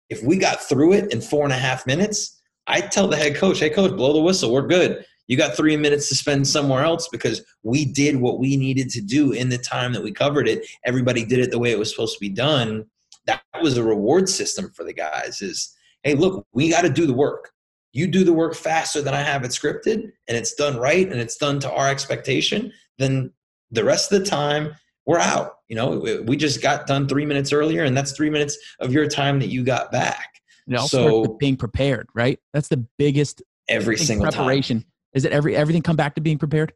[0.10, 3.36] If we got through it in four and a half minutes, I'd tell the head
[3.36, 4.52] coach, hey, coach, blow the whistle.
[4.52, 5.06] We're good.
[5.32, 9.00] You got three minutes to spend somewhere else because we did what we needed to
[9.00, 10.68] do in the time that we covered it.
[10.84, 12.86] Everybody did it the way it was supposed to be done.
[13.28, 15.74] That was a reward system for the guys is,
[16.04, 17.52] hey, look, we got to do the work.
[17.94, 21.22] You do the work faster than I have it scripted and it's done right and
[21.22, 23.32] it's done to our expectation, then
[23.72, 24.76] the rest of the time
[25.06, 25.60] we're out.
[25.70, 29.08] You know, we just got done three minutes earlier and that's three minutes of your
[29.08, 30.28] time that you got back.
[30.88, 32.38] so being prepared, right?
[32.52, 34.82] That's the biggest every single preparation.
[34.82, 34.91] Time.
[35.14, 36.74] Is it every everything come back to being prepared?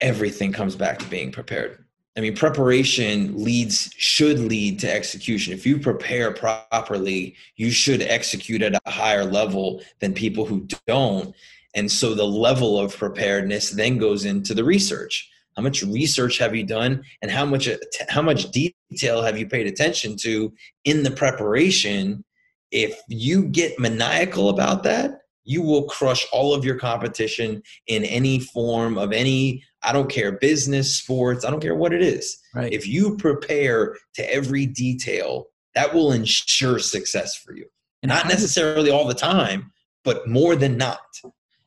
[0.00, 1.84] Everything comes back to being prepared.
[2.16, 5.52] I mean, preparation leads should lead to execution.
[5.52, 11.34] If you prepare properly, you should execute at a higher level than people who don't.
[11.74, 15.30] And so the level of preparedness then goes into the research.
[15.56, 17.68] How much research have you done, and how much
[18.08, 20.52] how much detail have you paid attention to
[20.84, 22.24] in the preparation?
[22.70, 28.38] If you get maniacal about that, you will crush all of your competition in any
[28.38, 32.38] form of any i don't care business sports i don't care what it is.
[32.54, 32.72] Right.
[32.72, 37.66] if you prepare to every detail that will ensure success for you.
[38.02, 39.72] And not necessarily all the time
[40.02, 41.00] but more than not.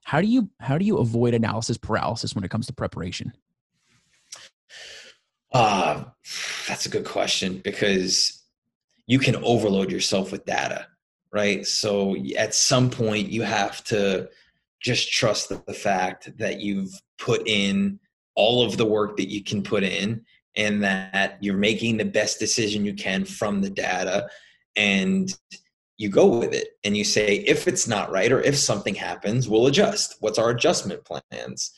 [0.06, 3.34] How do you how do you avoid analysis paralysis when it comes to preparation?
[5.52, 6.06] Uh
[6.68, 8.44] that's a good question because
[9.06, 10.88] you can overload yourself with data,
[11.34, 11.66] right?
[11.66, 14.30] So at some point, you have to
[14.82, 18.00] just trust the fact that you've put in
[18.36, 20.24] all of the work that you can put in
[20.56, 24.28] and that you're making the best decision you can from the data
[24.76, 25.36] and
[25.98, 29.48] you go with it and you say if it's not right or if something happens
[29.48, 30.16] we'll adjust.
[30.20, 31.72] What's our adjustment plans?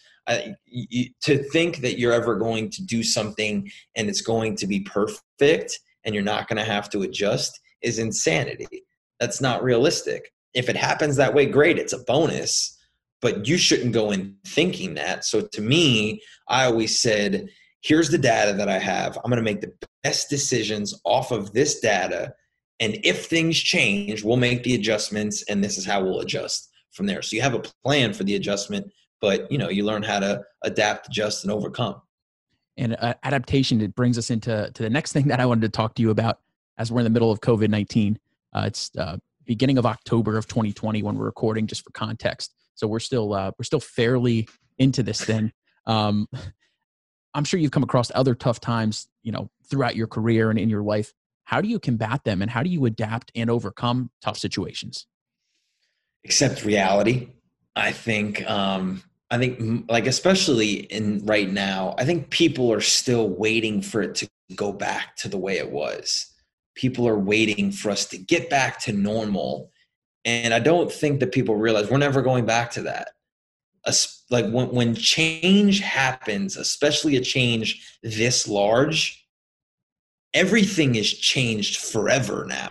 [0.66, 4.80] You, to think that you're ever going to do something and it's going to be
[4.82, 8.86] perfect and you're not going to have to adjust is insanity
[9.20, 12.78] that's not realistic if it happens that way great it's a bonus
[13.22, 17.47] but you shouldn't go in thinking that so to me i always said
[17.82, 21.53] here's the data that i have i'm going to make the best decisions off of
[21.53, 22.34] this data
[22.80, 27.05] and if things change, we'll make the adjustments and this is how we'll adjust from
[27.05, 27.22] there.
[27.22, 28.91] So you have a plan for the adjustment,
[29.22, 32.01] but you know, you learn how to adapt, adjust and overcome.
[32.78, 35.70] And uh, adaptation, it brings us into to the next thing that I wanted to
[35.70, 36.39] talk to you about
[36.78, 38.18] as we're in the middle of COVID-19.
[38.56, 42.56] Uh, it's uh, beginning of October of 2020 when we're recording just for context.
[42.76, 44.47] So we're still, uh, we're still fairly
[44.78, 45.51] into this thing.
[45.86, 46.28] Um,
[47.34, 50.70] I'm sure you've come across other tough times, you know, throughout your career and in
[50.70, 51.14] your life
[51.45, 55.08] how do you combat them and how do you adapt and overcome tough situations
[56.26, 57.30] accept reality
[57.76, 59.01] i think um
[59.32, 64.16] i think like especially in right now i think people are still waiting for it
[64.16, 66.28] to go back to the way it was
[66.76, 69.71] people are waiting for us to get back to normal
[70.23, 73.09] and i don't think that people realize we're never going back to that
[74.32, 79.26] like when, when change happens especially a change this large
[80.36, 82.69] everything is changed forever now.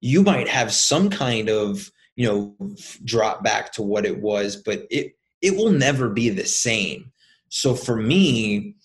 [0.00, 4.86] You might have some kind of, you know, drop back to what it was, but
[4.90, 7.10] it it will never be the same.
[7.48, 8.76] So for me,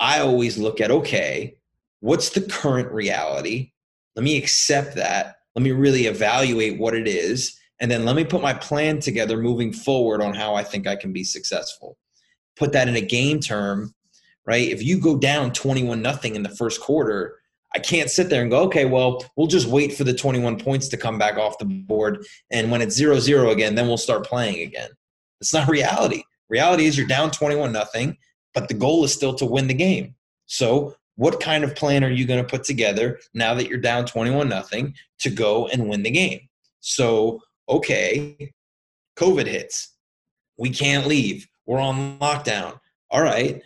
[0.00, 1.56] I always look at okay,
[2.00, 3.69] what's the current reality?
[4.16, 5.36] Let me accept that.
[5.54, 7.56] Let me really evaluate what it is.
[7.80, 10.96] And then let me put my plan together moving forward on how I think I
[10.96, 11.96] can be successful.
[12.56, 13.94] Put that in a game term,
[14.46, 14.68] right?
[14.68, 17.40] If you go down 21 nothing in the first quarter,
[17.74, 20.88] I can't sit there and go, okay, well, we'll just wait for the 21 points
[20.88, 22.26] to come back off the board.
[22.50, 24.90] And when it's zero zero again, then we'll start playing again.
[25.40, 26.22] It's not reality.
[26.48, 28.16] Reality is you're down 21 nothing,
[28.54, 30.16] but the goal is still to win the game.
[30.46, 34.06] So, what kind of plan are you going to put together now that you're down
[34.06, 36.40] 21 nothing to go and win the game?
[36.80, 38.52] So, okay,
[39.18, 39.94] COVID hits.
[40.58, 41.46] We can't leave.
[41.66, 42.78] We're on lockdown.
[43.10, 43.62] All right,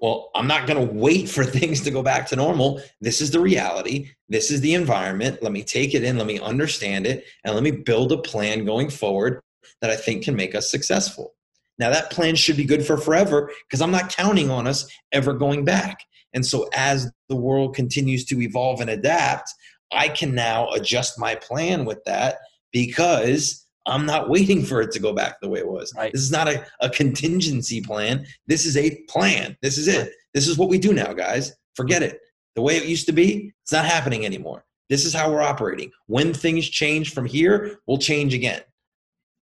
[0.00, 2.80] well, I'm not going to wait for things to go back to normal.
[3.00, 4.10] This is the reality.
[4.28, 5.42] This is the environment.
[5.42, 6.18] Let me take it in.
[6.18, 7.24] Let me understand it.
[7.44, 9.40] And let me build a plan going forward
[9.80, 11.34] that I think can make us successful.
[11.78, 15.32] Now, that plan should be good for forever because I'm not counting on us ever
[15.32, 16.00] going back.
[16.34, 19.52] And so, as the world continues to evolve and adapt,
[19.92, 22.38] I can now adjust my plan with that
[22.72, 25.92] because I'm not waiting for it to go back the way it was.
[25.96, 26.12] Right.
[26.12, 28.26] This is not a, a contingency plan.
[28.46, 29.56] This is a plan.
[29.62, 30.12] This is it.
[30.34, 31.54] This is what we do now, guys.
[31.74, 32.20] Forget it.
[32.54, 34.64] The way it used to be, it's not happening anymore.
[34.88, 35.90] This is how we're operating.
[36.06, 38.62] When things change from here, we'll change again.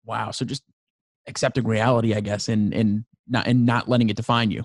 [0.05, 0.31] Wow.
[0.31, 0.63] So just
[1.27, 4.65] accepting reality, I guess, and and not and not letting it define you.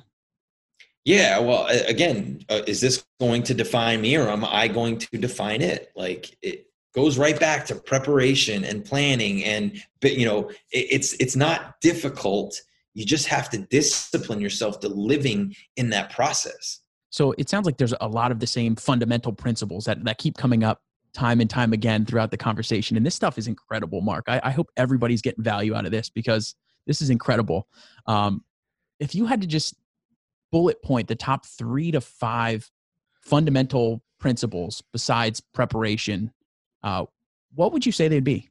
[1.07, 1.39] Yeah.
[1.39, 5.61] Well, again, uh, is this going to define me, or am I going to define
[5.61, 5.89] it?
[5.95, 11.79] Like, it, goes right back to preparation and planning and you know it's it's not
[11.79, 12.59] difficult
[12.95, 16.79] you just have to discipline yourself to living in that process
[17.11, 20.37] so it sounds like there's a lot of the same fundamental principles that, that keep
[20.37, 20.81] coming up
[21.13, 24.49] time and time again throughout the conversation and this stuff is incredible Marc i, I
[24.49, 26.55] hope everybody's getting value out of this because
[26.87, 27.67] this is incredible
[28.07, 28.43] um,
[28.99, 29.75] if you had to just
[30.51, 32.69] bullet point the top three to five
[33.21, 36.31] fundamental principles besides preparation
[36.83, 37.05] uh,
[37.55, 38.49] what would you say they'd be?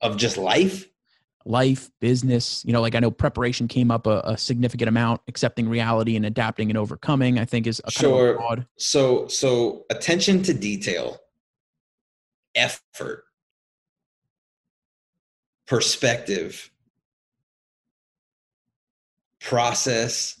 [0.00, 0.86] Of just life?
[1.44, 5.68] Life, business, you know, like I know preparation came up a, a significant amount, accepting
[5.68, 8.34] reality and adapting and overcoming, I think is a sure.
[8.34, 8.66] broad.
[8.76, 11.18] So, so attention to detail,
[12.54, 13.24] effort,
[15.66, 16.70] perspective,
[19.40, 20.40] process,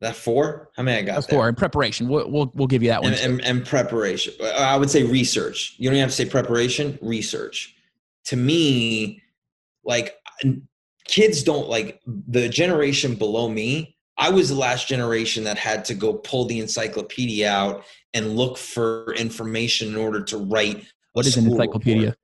[0.00, 0.70] that four?
[0.76, 1.14] How many I got?
[1.14, 1.48] That's four.
[1.48, 3.12] In preparation, we'll, we'll, we'll give you that one.
[3.14, 4.34] And, and, and, preparation.
[4.40, 5.74] Uh, I would say research.
[5.78, 6.98] You don't even have to say preparation.
[7.02, 7.74] Research.
[8.26, 9.22] To me,
[9.84, 10.14] like
[11.06, 13.96] kids don't like the generation below me.
[14.18, 17.84] I was the last generation that had to go pull the encyclopedia out
[18.14, 20.84] and look for information in order to write.
[21.12, 22.00] What is an encyclopedia?
[22.00, 22.18] Report.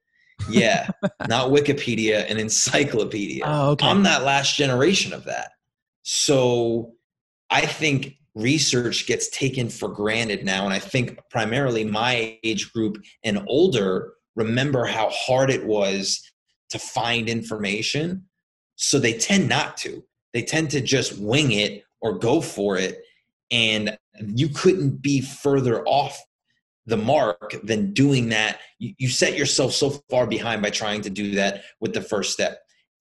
[0.49, 0.89] Yeah,
[1.29, 3.45] not Wikipedia, an encyclopedia.
[3.47, 3.87] Oh, okay.
[3.87, 5.53] I'm that last generation of that.
[6.03, 6.93] So
[7.51, 10.65] I think research gets taken for granted now.
[10.65, 16.21] And I think primarily my age group and older remember how hard it was
[16.71, 18.25] to find information.
[18.77, 20.03] So they tend not to.
[20.33, 23.03] They tend to just wing it or go for it.
[23.51, 26.21] And you couldn't be further off
[26.87, 28.61] the mark than doing that.
[28.79, 32.33] You, you set yourself so far behind by trying to do that with the first
[32.33, 32.59] step.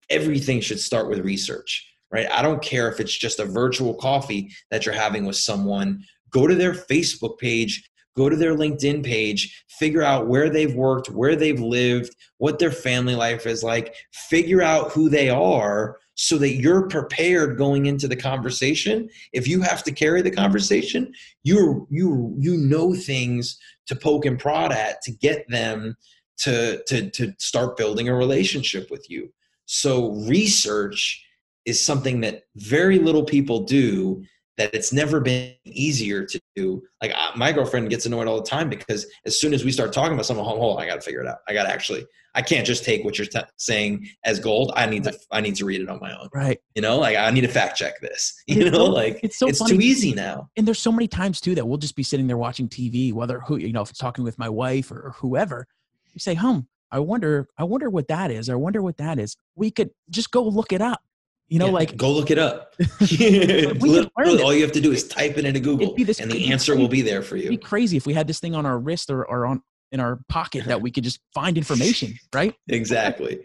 [0.09, 2.31] Everything should start with research right?
[2.31, 6.03] I don't care if it's just a virtual coffee that you're having with someone.
[6.29, 11.09] Go to their Facebook page, go to their LinkedIn page, figure out where they've worked,
[11.09, 16.37] where they've lived, what their family life is like, figure out who they are so
[16.37, 19.09] that you're prepared going into the conversation.
[19.31, 21.11] If you have to carry the conversation,
[21.43, 23.57] you you you know things
[23.87, 25.95] to poke and prod at to get them
[26.39, 29.33] to to to start building a relationship with you.
[29.65, 31.25] So research
[31.65, 34.23] is something that very little people do
[34.57, 36.83] that it's never been easier to do.
[37.01, 39.93] Like uh, my girlfriend gets annoyed all the time because as soon as we start
[39.93, 41.39] talking about something, hold on, I got to figure it out.
[41.47, 44.71] I got to actually, I can't just take what you're t- saying as gold.
[44.75, 46.29] I need to, I need to read it on my own.
[46.33, 46.59] Right.
[46.75, 48.41] You know, like I need to fact check this.
[48.47, 49.73] You know, like it's so it's funny.
[49.73, 50.49] too easy now.
[50.55, 53.39] And there's so many times too that we'll just be sitting there watching TV, whether
[53.39, 55.65] who you know, if it's talking with my wife or whoever.
[56.13, 58.49] You say, "Hum, I wonder, I wonder what that is.
[58.49, 61.01] I wonder what that is." We could just go look it up
[61.53, 62.73] you know, yeah, like go look it up.
[62.79, 67.03] all you have to do is type it into Google, and the answer will be
[67.03, 67.43] there for you.
[67.43, 69.99] It'd be crazy if we had this thing on our wrist or, or on in
[69.99, 72.55] our pocket that we could just find information, right?
[72.69, 73.39] exactly.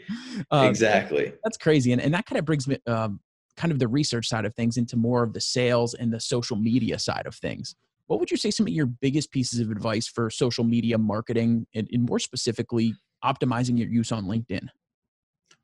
[0.51, 1.35] um, exactly.
[1.45, 3.21] That's crazy, and and that kind of brings me um,
[3.59, 6.57] kind of the research side of things into more of the sales and the social
[6.57, 7.75] media side of things.
[8.07, 11.67] What would you say some of your biggest pieces of advice for social media marketing
[11.75, 14.69] and, and more specifically optimizing your use on LinkedIn?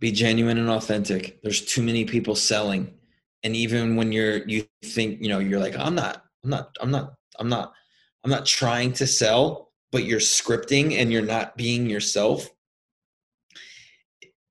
[0.00, 1.40] Be genuine and authentic.
[1.42, 2.92] There's too many people selling.
[3.42, 6.90] And even when you're you think you know you're like i'm not i'm not i'm
[6.90, 7.72] not i'm not
[8.24, 12.48] i'm not trying to sell but you're scripting and you're not being yourself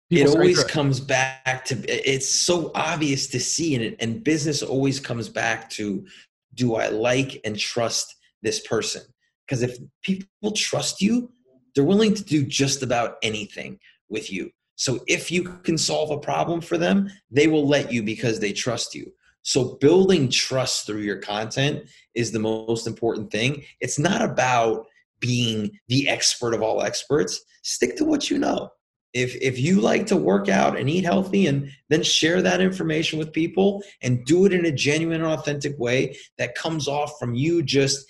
[0.10, 5.00] People it always comes back to it's so obvious to see and, and business always
[5.00, 6.06] comes back to
[6.54, 9.02] do i like and trust this person?
[9.48, 11.32] Because if people trust you
[11.74, 13.80] they're willing to do just about anything
[14.10, 18.04] with you so if you can solve a problem for them, they will let you
[18.04, 19.12] because they trust you.
[19.44, 21.84] So building trust through your content
[22.16, 23.64] is the most important thing.
[23.82, 24.86] It's not about
[25.20, 27.42] being the expert of all experts.
[27.62, 28.70] Stick to what you know.
[29.14, 33.20] If if you like to work out and eat healthy and then share that information
[33.20, 37.36] with people and do it in a genuine and authentic way that comes off from
[37.36, 38.06] you just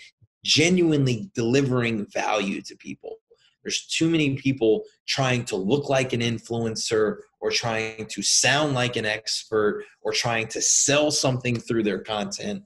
[0.45, 3.17] genuinely delivering value to people
[3.63, 8.95] there's too many people trying to look like an influencer or trying to sound like
[8.95, 12.63] an expert or trying to sell something through their content.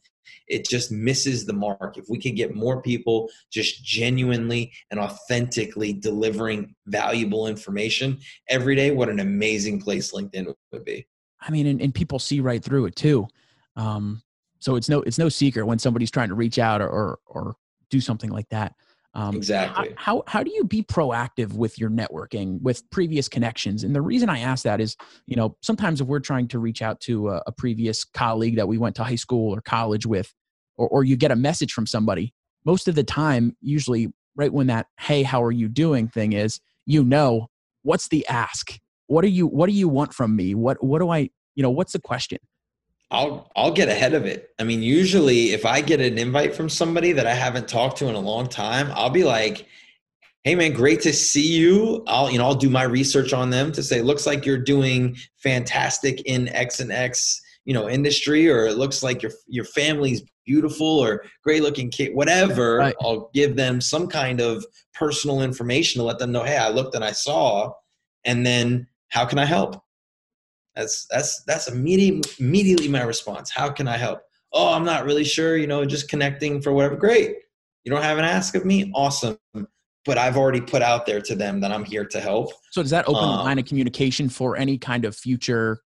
[0.48, 1.98] It just misses the mark.
[1.98, 8.20] If we could get more people just genuinely and authentically delivering valuable information
[8.50, 11.08] every day, what an amazing place LinkedIn would be.
[11.42, 13.28] I mean, and, and people see right through it too.
[13.76, 14.22] Um,
[14.60, 17.56] so it's no it's no secret when somebody's trying to reach out or, or, or
[17.90, 18.74] do something like that.
[19.18, 19.94] Um, exactly.
[19.98, 23.84] How, how, do you be proactive with your networking with previous connections?
[23.84, 24.96] And the reason I ask that is,
[25.26, 28.68] you know, sometimes if we're trying to reach out to a, a previous colleague that
[28.68, 30.32] we went to high school or college with,
[30.76, 32.32] or, or you get a message from somebody,
[32.64, 36.60] most of the time, usually right when that "Hey, how are you doing?" thing is,
[36.86, 37.48] you know,
[37.82, 38.78] what's the ask?
[39.08, 40.54] What do you What do you want from me?
[40.54, 41.72] What What do I you know?
[41.72, 42.38] What's the question?
[43.10, 44.50] I'll I'll get ahead of it.
[44.60, 48.08] I mean, usually if I get an invite from somebody that I haven't talked to
[48.08, 49.66] in a long time, I'll be like,
[50.44, 53.72] "Hey man, great to see you." I'll you know, I'll do my research on them
[53.74, 58.66] to say, "Looks like you're doing fantastic in X and X, you know, industry or
[58.66, 62.96] it looks like your your family's beautiful or great looking kid, whatever." Right.
[63.02, 66.94] I'll give them some kind of personal information to let them know, "Hey, I looked
[66.94, 67.72] and I saw."
[68.26, 69.82] And then, how can I help?
[70.78, 73.50] That's that's that's immediately immediately my response.
[73.50, 74.22] How can I help?
[74.54, 75.58] Oh, I'm not really sure.
[75.58, 76.96] You know, just connecting for whatever.
[76.96, 77.36] Great.
[77.84, 78.92] You don't have an ask of me.
[78.94, 79.40] Awesome.
[80.06, 82.52] But I've already put out there to them that I'm here to help.
[82.72, 85.82] So does that open um, the line of communication for any kind of future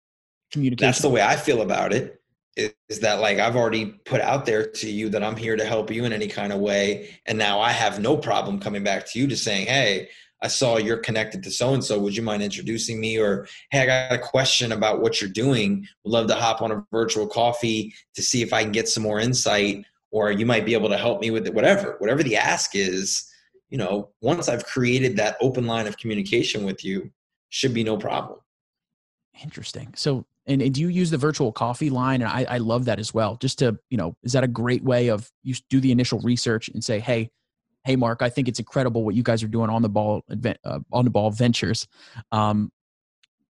[0.52, 0.88] communication?
[0.88, 2.20] That's the way I feel about it.
[2.56, 5.90] Is that like I've already put out there to you that I'm here to help
[5.90, 9.20] you in any kind of way, and now I have no problem coming back to
[9.20, 10.08] you to saying, "Hey,
[10.42, 11.98] I saw you're connected to so and so.
[11.98, 13.18] Would you mind introducing me?
[13.18, 15.86] Or, hey, I got a question about what you're doing.
[16.04, 19.02] Would love to hop on a virtual coffee to see if I can get some
[19.02, 21.54] more insight, or you might be able to help me with it.
[21.54, 23.30] Whatever, whatever the ask is,
[23.68, 27.10] you know, once I've created that open line of communication with you,
[27.50, 28.38] should be no problem.
[29.42, 29.92] Interesting.
[29.96, 32.22] So, and, and do you use the virtual coffee line?
[32.22, 33.36] And I, I love that as well.
[33.36, 36.68] Just to, you know, is that a great way of you do the initial research
[36.68, 37.30] and say, hey,
[37.84, 40.22] hey, Marc, I think it's incredible what you guys are doing on the ball,
[40.64, 41.86] uh, on the ball ventures.
[42.32, 42.70] Um,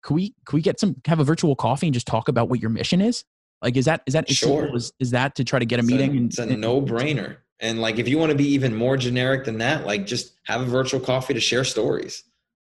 [0.02, 2.60] can we can we get some have a virtual coffee and just talk about what
[2.60, 3.24] your mission is?
[3.60, 4.74] Like, is that is that sure?
[4.74, 6.18] Is, is that to try to get a it's meeting?
[6.18, 7.38] A, it's a no brainer.
[7.60, 10.62] And like, if you want to be even more generic than that, like, just have
[10.62, 12.24] a virtual coffee to share stories.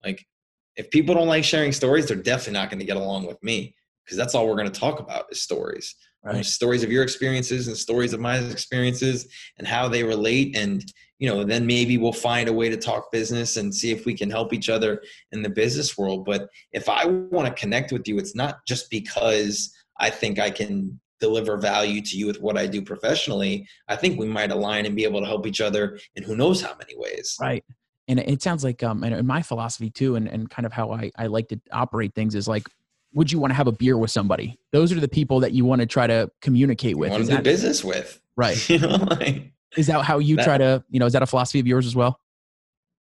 [0.05, 0.25] Like,
[0.77, 3.75] if people don't like sharing stories, they're definitely not going to get along with me
[4.05, 5.93] because that's all we're going to talk about is stories.
[6.23, 6.45] Right.
[6.45, 9.27] Stories of your experiences and stories of my experiences
[9.57, 10.55] and how they relate.
[10.55, 10.81] And,
[11.19, 14.13] you know, then maybe we'll find a way to talk business and see if we
[14.13, 15.01] can help each other
[15.31, 16.25] in the business world.
[16.25, 20.51] But if I want to connect with you, it's not just because I think I
[20.51, 23.67] can deliver value to you with what I do professionally.
[23.87, 26.61] I think we might align and be able to help each other in who knows
[26.61, 27.35] how many ways.
[27.41, 27.63] Right
[28.07, 31.11] and it sounds like um and my philosophy too and, and kind of how I,
[31.17, 32.67] I like to operate things is like
[33.13, 35.65] would you want to have a beer with somebody those are the people that you
[35.65, 39.51] want to try to communicate with want to do business with right you know like,
[39.75, 41.85] is that how you that, try to you know is that a philosophy of yours
[41.85, 42.19] as well?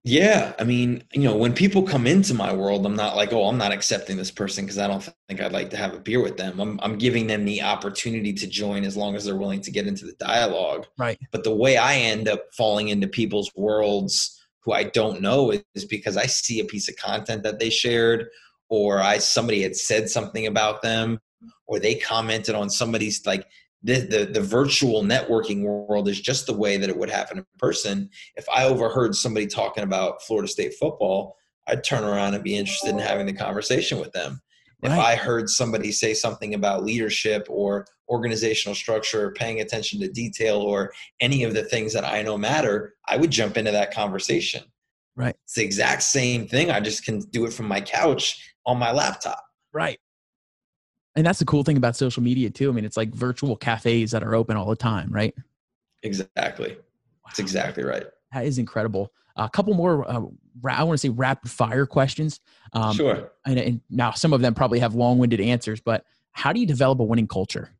[0.04, 3.46] Yeah i mean you know when people come into my world i'm not like oh
[3.46, 6.20] i'm not accepting this person because i don't think i'd like to have a beer
[6.20, 6.58] with them.
[6.58, 9.86] I'm, I'm giving them the opportunity to join as long as they're willing to get
[9.86, 10.88] into the dialogue.
[10.98, 11.20] Right.
[11.30, 15.84] But the way i end up falling into people's worlds who I don't know is
[15.84, 18.28] because I see a piece of content that they shared
[18.68, 21.20] or I somebody had said something about them
[21.66, 23.46] or they commented on somebody's like
[23.82, 27.46] the, the, the virtual networking world is just the way that it would happen in
[27.58, 28.08] person.
[28.36, 31.36] If I overheard somebody talking about Florida State football,
[31.68, 34.40] I'd turn around and be interested in having the conversation with them.
[34.82, 34.92] Right.
[34.92, 40.08] If I heard somebody say something about leadership or organizational structure, or paying attention to
[40.08, 43.94] detail, or any of the things that I know matter, I would jump into that
[43.94, 44.64] conversation.
[45.16, 45.36] Right.
[45.44, 46.70] It's the exact same thing.
[46.70, 49.42] I just can do it from my couch on my laptop.
[49.72, 49.98] Right.
[51.14, 52.70] And that's the cool thing about social media too.
[52.70, 55.34] I mean, it's like virtual cafes that are open all the time, right?
[56.02, 56.70] Exactly.
[56.70, 56.76] Wow.
[57.26, 58.04] That's exactly right.
[58.32, 59.12] That is incredible.
[59.36, 60.22] A couple more, uh,
[60.68, 62.40] I want to say rapid fire questions.
[62.72, 63.32] Um, sure.
[63.46, 66.66] And, and now some of them probably have long winded answers, but how do you
[66.66, 67.70] develop a winning culture?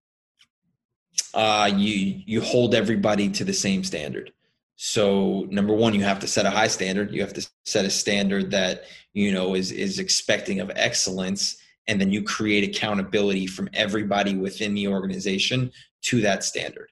[1.35, 4.33] Uh, you you hold everybody to the same standard.
[4.77, 7.13] So number one, you have to set a high standard.
[7.13, 11.59] You have to set a standard that you know is is expecting of excellence,
[11.89, 15.71] and then you create accountability from everybody within the organization
[16.03, 16.91] to that standard.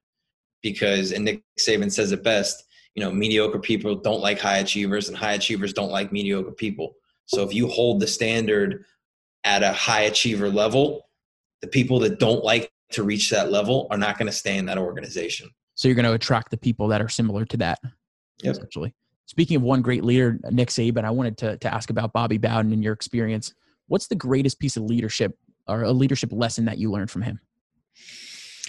[0.62, 2.64] Because and Nick Saban says it best
[2.94, 6.94] you know mediocre people don't like high achievers and high achievers don't like mediocre people
[7.26, 8.84] so if you hold the standard
[9.44, 11.08] at a high achiever level
[11.62, 14.66] the people that don't like to reach that level are not going to stay in
[14.66, 17.78] that organization so you're going to attract the people that are similar to that
[18.42, 18.54] yep.
[18.54, 18.92] essentially
[19.26, 22.72] speaking of one great leader nick saban i wanted to, to ask about bobby bowden
[22.72, 23.54] and your experience
[23.90, 25.36] what's the greatest piece of leadership
[25.66, 27.40] or a leadership lesson that you learned from him?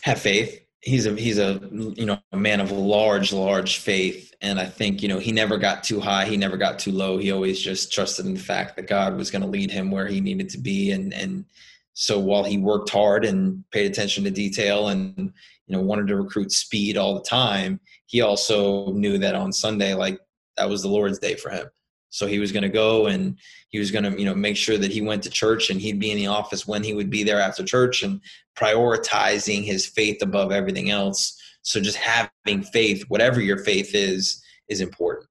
[0.01, 0.65] Have faith.
[0.82, 4.34] He's a he's a you know a man of large large faith.
[4.41, 6.26] And i think you know he never got too high.
[6.26, 7.19] He never got too low.
[7.19, 10.07] He always just trusted in the fact that god was going to lead him where
[10.07, 10.89] he needed to be.
[10.89, 11.45] And and
[11.93, 15.34] so while he worked hard and paid attention to detail and
[15.67, 19.93] you know wanted to recruit speed all the time he also knew that on sunday
[19.93, 20.19] like
[20.57, 21.67] that was the lord's day for him
[22.12, 23.38] so he was going to go and
[23.70, 25.99] he was going to, you know, make sure that he went to church and he'd
[25.99, 28.22] be in the office when he would be there after church and
[28.55, 31.41] prioritizing his faith above everything else.
[31.62, 35.28] So just having faith, whatever your faith is, is important.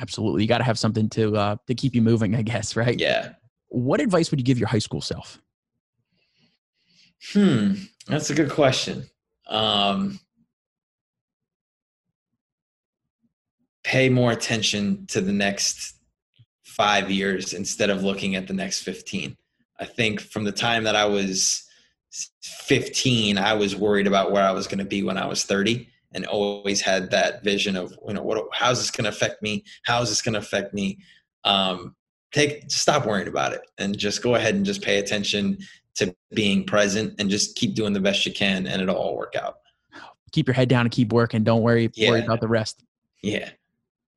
[0.00, 0.42] Absolutely.
[0.42, 2.98] You got to have something to uh to keep you moving, I guess, right?
[2.98, 3.32] Yeah.
[3.68, 5.40] What advice would you give your high school self?
[7.32, 7.74] Hmm,
[8.06, 9.04] that's a good question.
[9.48, 10.18] Um
[13.84, 15.95] pay more attention to the next
[16.76, 19.36] five years instead of looking at the next 15.
[19.80, 21.64] I think from the time that I was
[22.42, 25.88] 15, I was worried about where I was going to be when I was 30
[26.12, 29.64] and always had that vision of, you know, what, how's this going to affect me?
[29.84, 30.98] How is this going to affect me?
[31.44, 31.94] Um,
[32.32, 35.58] take, stop worrying about it and just go ahead and just pay attention
[35.96, 39.34] to being present and just keep doing the best you can and it'll all work
[39.34, 39.58] out.
[40.32, 41.42] Keep your head down and keep working.
[41.42, 42.10] Don't worry, yeah.
[42.10, 42.82] worry about the rest.
[43.22, 43.50] Yeah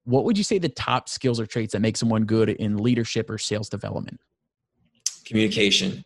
[0.06, 3.30] what would you say the top skills or traits that make someone good in leadership
[3.30, 4.20] or sales development?
[5.26, 6.04] Communication.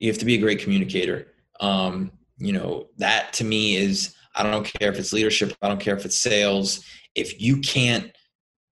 [0.00, 1.28] You have to be a great communicator.
[1.60, 5.80] Um, you know, that to me is I don't care if it's leadership, I don't
[5.80, 6.84] care if it's sales.
[7.14, 8.12] If you can't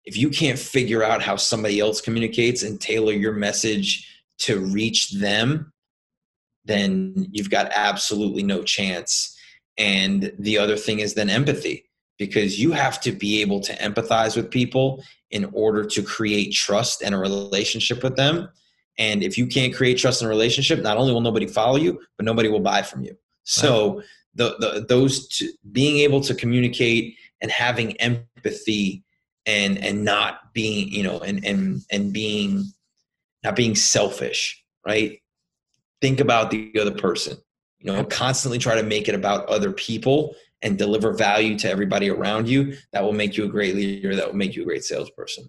[0.04, 5.10] if you can't figure out how somebody else communicates and tailor your message to reach
[5.10, 5.72] them,
[6.64, 9.36] then you've got absolutely no chance.
[9.78, 11.85] And the other thing is then empathy
[12.18, 17.02] because you have to be able to empathize with people in order to create trust
[17.02, 18.48] and a relationship with them.
[18.98, 22.00] And if you can't create trust in a relationship, not only will nobody follow you,
[22.16, 23.16] but nobody will buy from you.
[23.44, 24.02] So
[24.34, 29.04] the, the those two, being able to communicate and having empathy
[29.44, 32.64] and and not being you know and and and being
[33.44, 35.20] not being selfish, right?
[36.00, 37.38] Think about the other person.
[37.78, 42.10] You know, constantly try to make it about other people and deliver value to everybody
[42.10, 42.76] around you.
[42.92, 44.14] That will make you a great leader.
[44.14, 45.48] That will make you a great salesperson.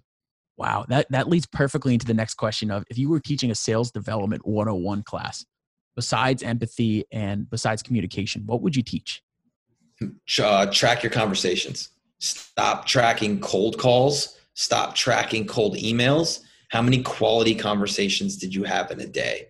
[0.56, 3.54] Wow, that that leads perfectly into the next question of if you were teaching a
[3.54, 5.46] sales development 101 class,
[5.94, 9.22] besides empathy and besides communication, what would you teach?
[10.40, 11.90] Uh, track your conversations.
[12.18, 14.38] Stop tracking cold calls.
[14.54, 16.40] Stop tracking cold emails.
[16.70, 19.48] How many quality conversations did you have in a day?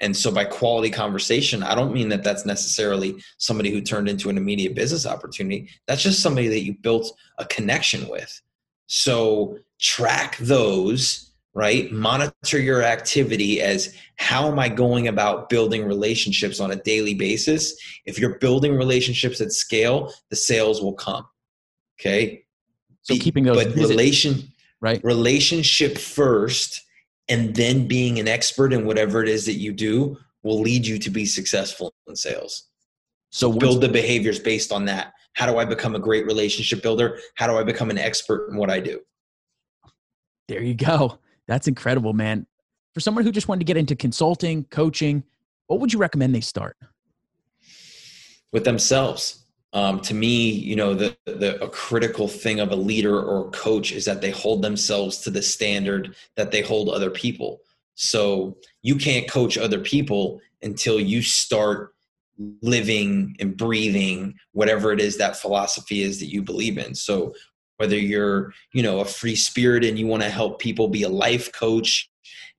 [0.00, 4.30] And so, by quality conversation, I don't mean that that's necessarily somebody who turned into
[4.30, 5.68] an immediate business opportunity.
[5.86, 8.40] That's just somebody that you built a connection with.
[8.86, 11.90] So, track those, right?
[11.90, 17.76] Monitor your activity as how am I going about building relationships on a daily basis?
[18.04, 21.26] If you're building relationships at scale, the sales will come.
[22.00, 22.44] Okay.
[23.02, 25.02] So, keeping those but relation, right?
[25.02, 26.84] Relationship first
[27.28, 30.98] and then being an expert in whatever it is that you do will lead you
[30.98, 32.68] to be successful in sales.
[33.30, 35.12] So build the behaviors based on that.
[35.34, 37.18] How do I become a great relationship builder?
[37.34, 39.00] How do I become an expert in what I do?
[40.48, 41.18] There you go.
[41.46, 42.46] That's incredible, man.
[42.94, 45.22] For someone who just wanted to get into consulting, coaching,
[45.66, 46.76] what would you recommend they start?
[48.52, 53.20] With themselves um, to me, you know, the, the a critical thing of a leader
[53.20, 57.10] or a coach is that they hold themselves to the standard that they hold other
[57.10, 57.60] people.
[57.94, 61.94] So you can't coach other people until you start
[62.62, 66.94] living and breathing whatever it is that philosophy is that you believe in.
[66.94, 67.34] So
[67.76, 71.08] whether you're, you know, a free spirit and you want to help people be a
[71.08, 72.08] life coach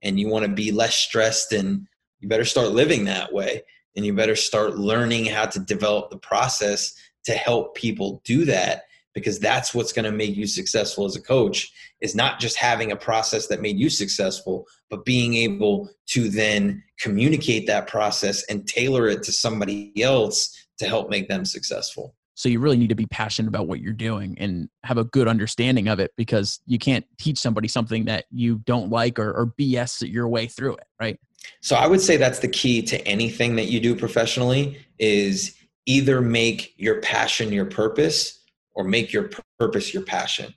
[0.02, 1.88] and you want to be less stressed and
[2.20, 3.64] you better start living that way
[3.96, 6.94] and you better start learning how to develop the process
[7.26, 8.84] to help people do that
[9.14, 11.72] because that's what's going to make you successful as a coach
[12.02, 16.84] is not just having a process that made you successful but being able to then
[17.00, 22.16] communicate that process and tailor it to somebody else to help make them successful.
[22.36, 25.28] So you really need to be passionate about what you're doing and have a good
[25.28, 29.54] understanding of it because you can't teach somebody something that you don't like or, or
[29.60, 31.20] bs your way through it right
[31.62, 36.22] so I would say that's the key to anything that you do professionally is either
[36.22, 38.40] make your passion your purpose
[38.74, 40.54] or make your purpose your passion.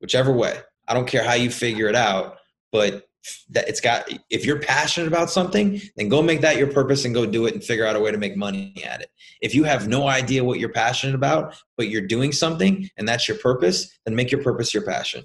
[0.00, 0.58] Whichever way.
[0.88, 2.38] I don't care how you figure it out,
[2.72, 3.06] but
[3.50, 7.14] that it's got if you're passionate about something then go make that your purpose and
[7.14, 9.10] go do it and figure out a way to make money at it
[9.42, 13.28] if you have no idea what you're passionate about but you're doing something and that's
[13.28, 15.22] your purpose then make your purpose your passion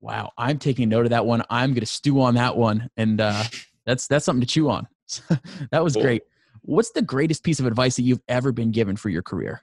[0.00, 3.20] wow i'm taking note of that one i'm going to stew on that one and
[3.20, 3.42] uh
[3.88, 4.86] that's that's something to chew on.
[5.70, 6.02] that was cool.
[6.02, 6.22] great.
[6.60, 9.62] What's the greatest piece of advice that you've ever been given for your career?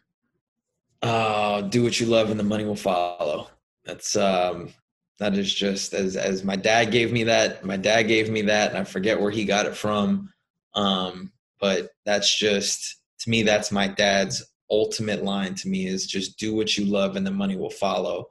[1.04, 3.50] Uh, do what you love and the money will follow.
[3.86, 4.74] That's um
[5.20, 8.72] that is just as as my dad gave me that, my dad gave me that,
[8.72, 10.34] and I forget where he got it from.
[10.74, 16.40] Um, but that's just to me, that's my dad's ultimate line to me is just
[16.40, 18.26] do what you love and the money will follow.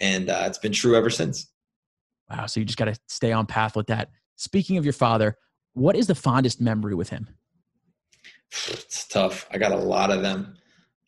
[0.00, 1.50] And uh, it's been true ever since.
[2.30, 2.46] Wow.
[2.46, 4.08] So you just got to stay on path with that.
[4.36, 5.36] Speaking of your father,
[5.74, 7.28] what is the fondest memory with him?
[8.68, 9.46] It's tough.
[9.50, 10.56] I got a lot of them.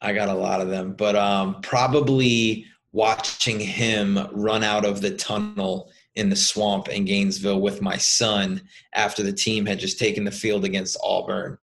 [0.00, 5.16] I got a lot of them, but um, probably watching him run out of the
[5.16, 8.62] tunnel in the swamp in Gainesville with my son
[8.94, 11.58] after the team had just taken the field against Auburn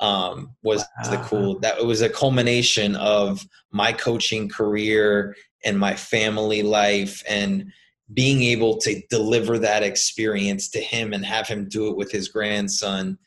[0.00, 1.10] um, was wow.
[1.10, 1.58] the cool.
[1.60, 7.72] That it was a culmination of my coaching career and my family life and
[8.14, 12.28] being able to deliver that experience to him and have him do it with his
[12.28, 13.18] grandson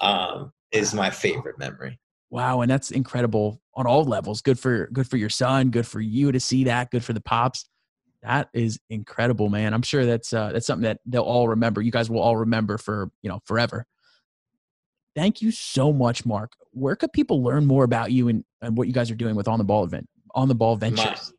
[0.00, 1.98] um, is my favorite memory.
[2.30, 4.42] Wow, and that's incredible on all levels.
[4.42, 5.70] Good for good for your son.
[5.70, 6.90] Good for you to see that.
[6.90, 7.68] Good for the pops.
[8.22, 9.72] That is incredible, man.
[9.72, 11.80] I'm sure that's uh, that's something that they'll all remember.
[11.80, 13.86] You guys will all remember for you know forever.
[15.16, 16.52] Thank you so much, Marc.
[16.72, 19.48] Where could people learn more about you and, and what you guys are doing with
[19.48, 21.32] On the Ball event, On the Ball Ventures?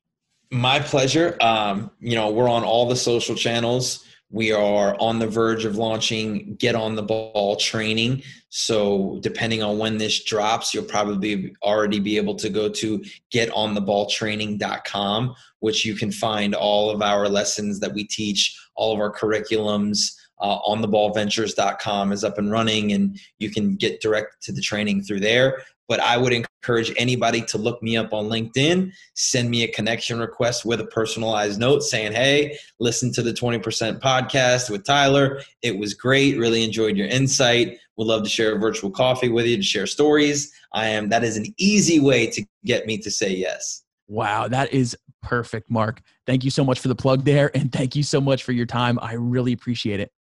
[0.52, 1.38] My pleasure.
[1.42, 4.04] Um, you know, we're on all the social channels.
[4.32, 8.24] We are on the verge of launching Get on the Ball training.
[8.50, 15.36] So, depending on when this drops, you'll probably already be able to go to getontheballtraining.com,
[15.60, 20.16] which you can find all of our lessons that we teach, all of our curriculums.
[20.42, 24.62] Uh, on the ballventures.com is up and running, and you can get direct to the
[24.62, 29.50] training through there but I would encourage anybody to look me up on LinkedIn, send
[29.50, 34.70] me a connection request with a personalized note saying, Hey, listen to the 20% podcast
[34.70, 35.42] with Tyler.
[35.64, 36.38] It was great.
[36.38, 37.80] Really enjoyed your insight.
[37.98, 40.54] Would love to share a virtual coffee with you to share stories.
[40.74, 43.84] I am, that is an easy way to get me to say yes.
[44.08, 46.02] Wow, that is perfect, Marc.
[46.28, 47.52] Thank you so much for the plug there.
[47.56, 49.00] And thank you so much for your time.
[49.02, 50.12] I really appreciate it.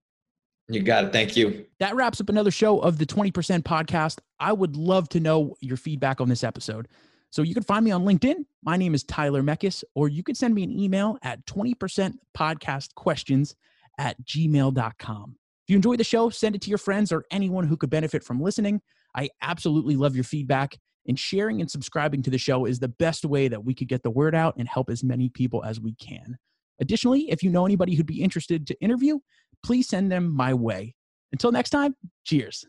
[0.69, 1.11] You got it.
[1.11, 1.65] Thank you.
[1.79, 3.31] That wraps up another show of the 20%
[3.63, 4.19] podcast.
[4.39, 6.87] I would love to know your feedback on this episode.
[7.31, 8.45] So you can find me on LinkedIn.
[8.63, 12.93] My name is Tyler Meckes, or you can send me an email at 20% podcast
[12.93, 13.55] questions
[13.97, 15.35] at gmail.com.
[15.63, 18.23] If you enjoy the show, send it to your friends or anyone who could benefit
[18.23, 18.81] from listening.
[19.15, 23.25] I absolutely love your feedback, and sharing and subscribing to the show is the best
[23.25, 25.95] way that we could get the word out and help as many people as we
[25.95, 26.37] can.
[26.79, 29.19] Additionally, if you know anybody who'd be interested to interview,
[29.63, 30.95] please send them my way.
[31.31, 32.65] Until next time, cheers.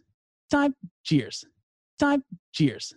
[0.50, 0.74] Time,
[1.04, 1.44] cheers.
[1.98, 2.92] Time, cheers.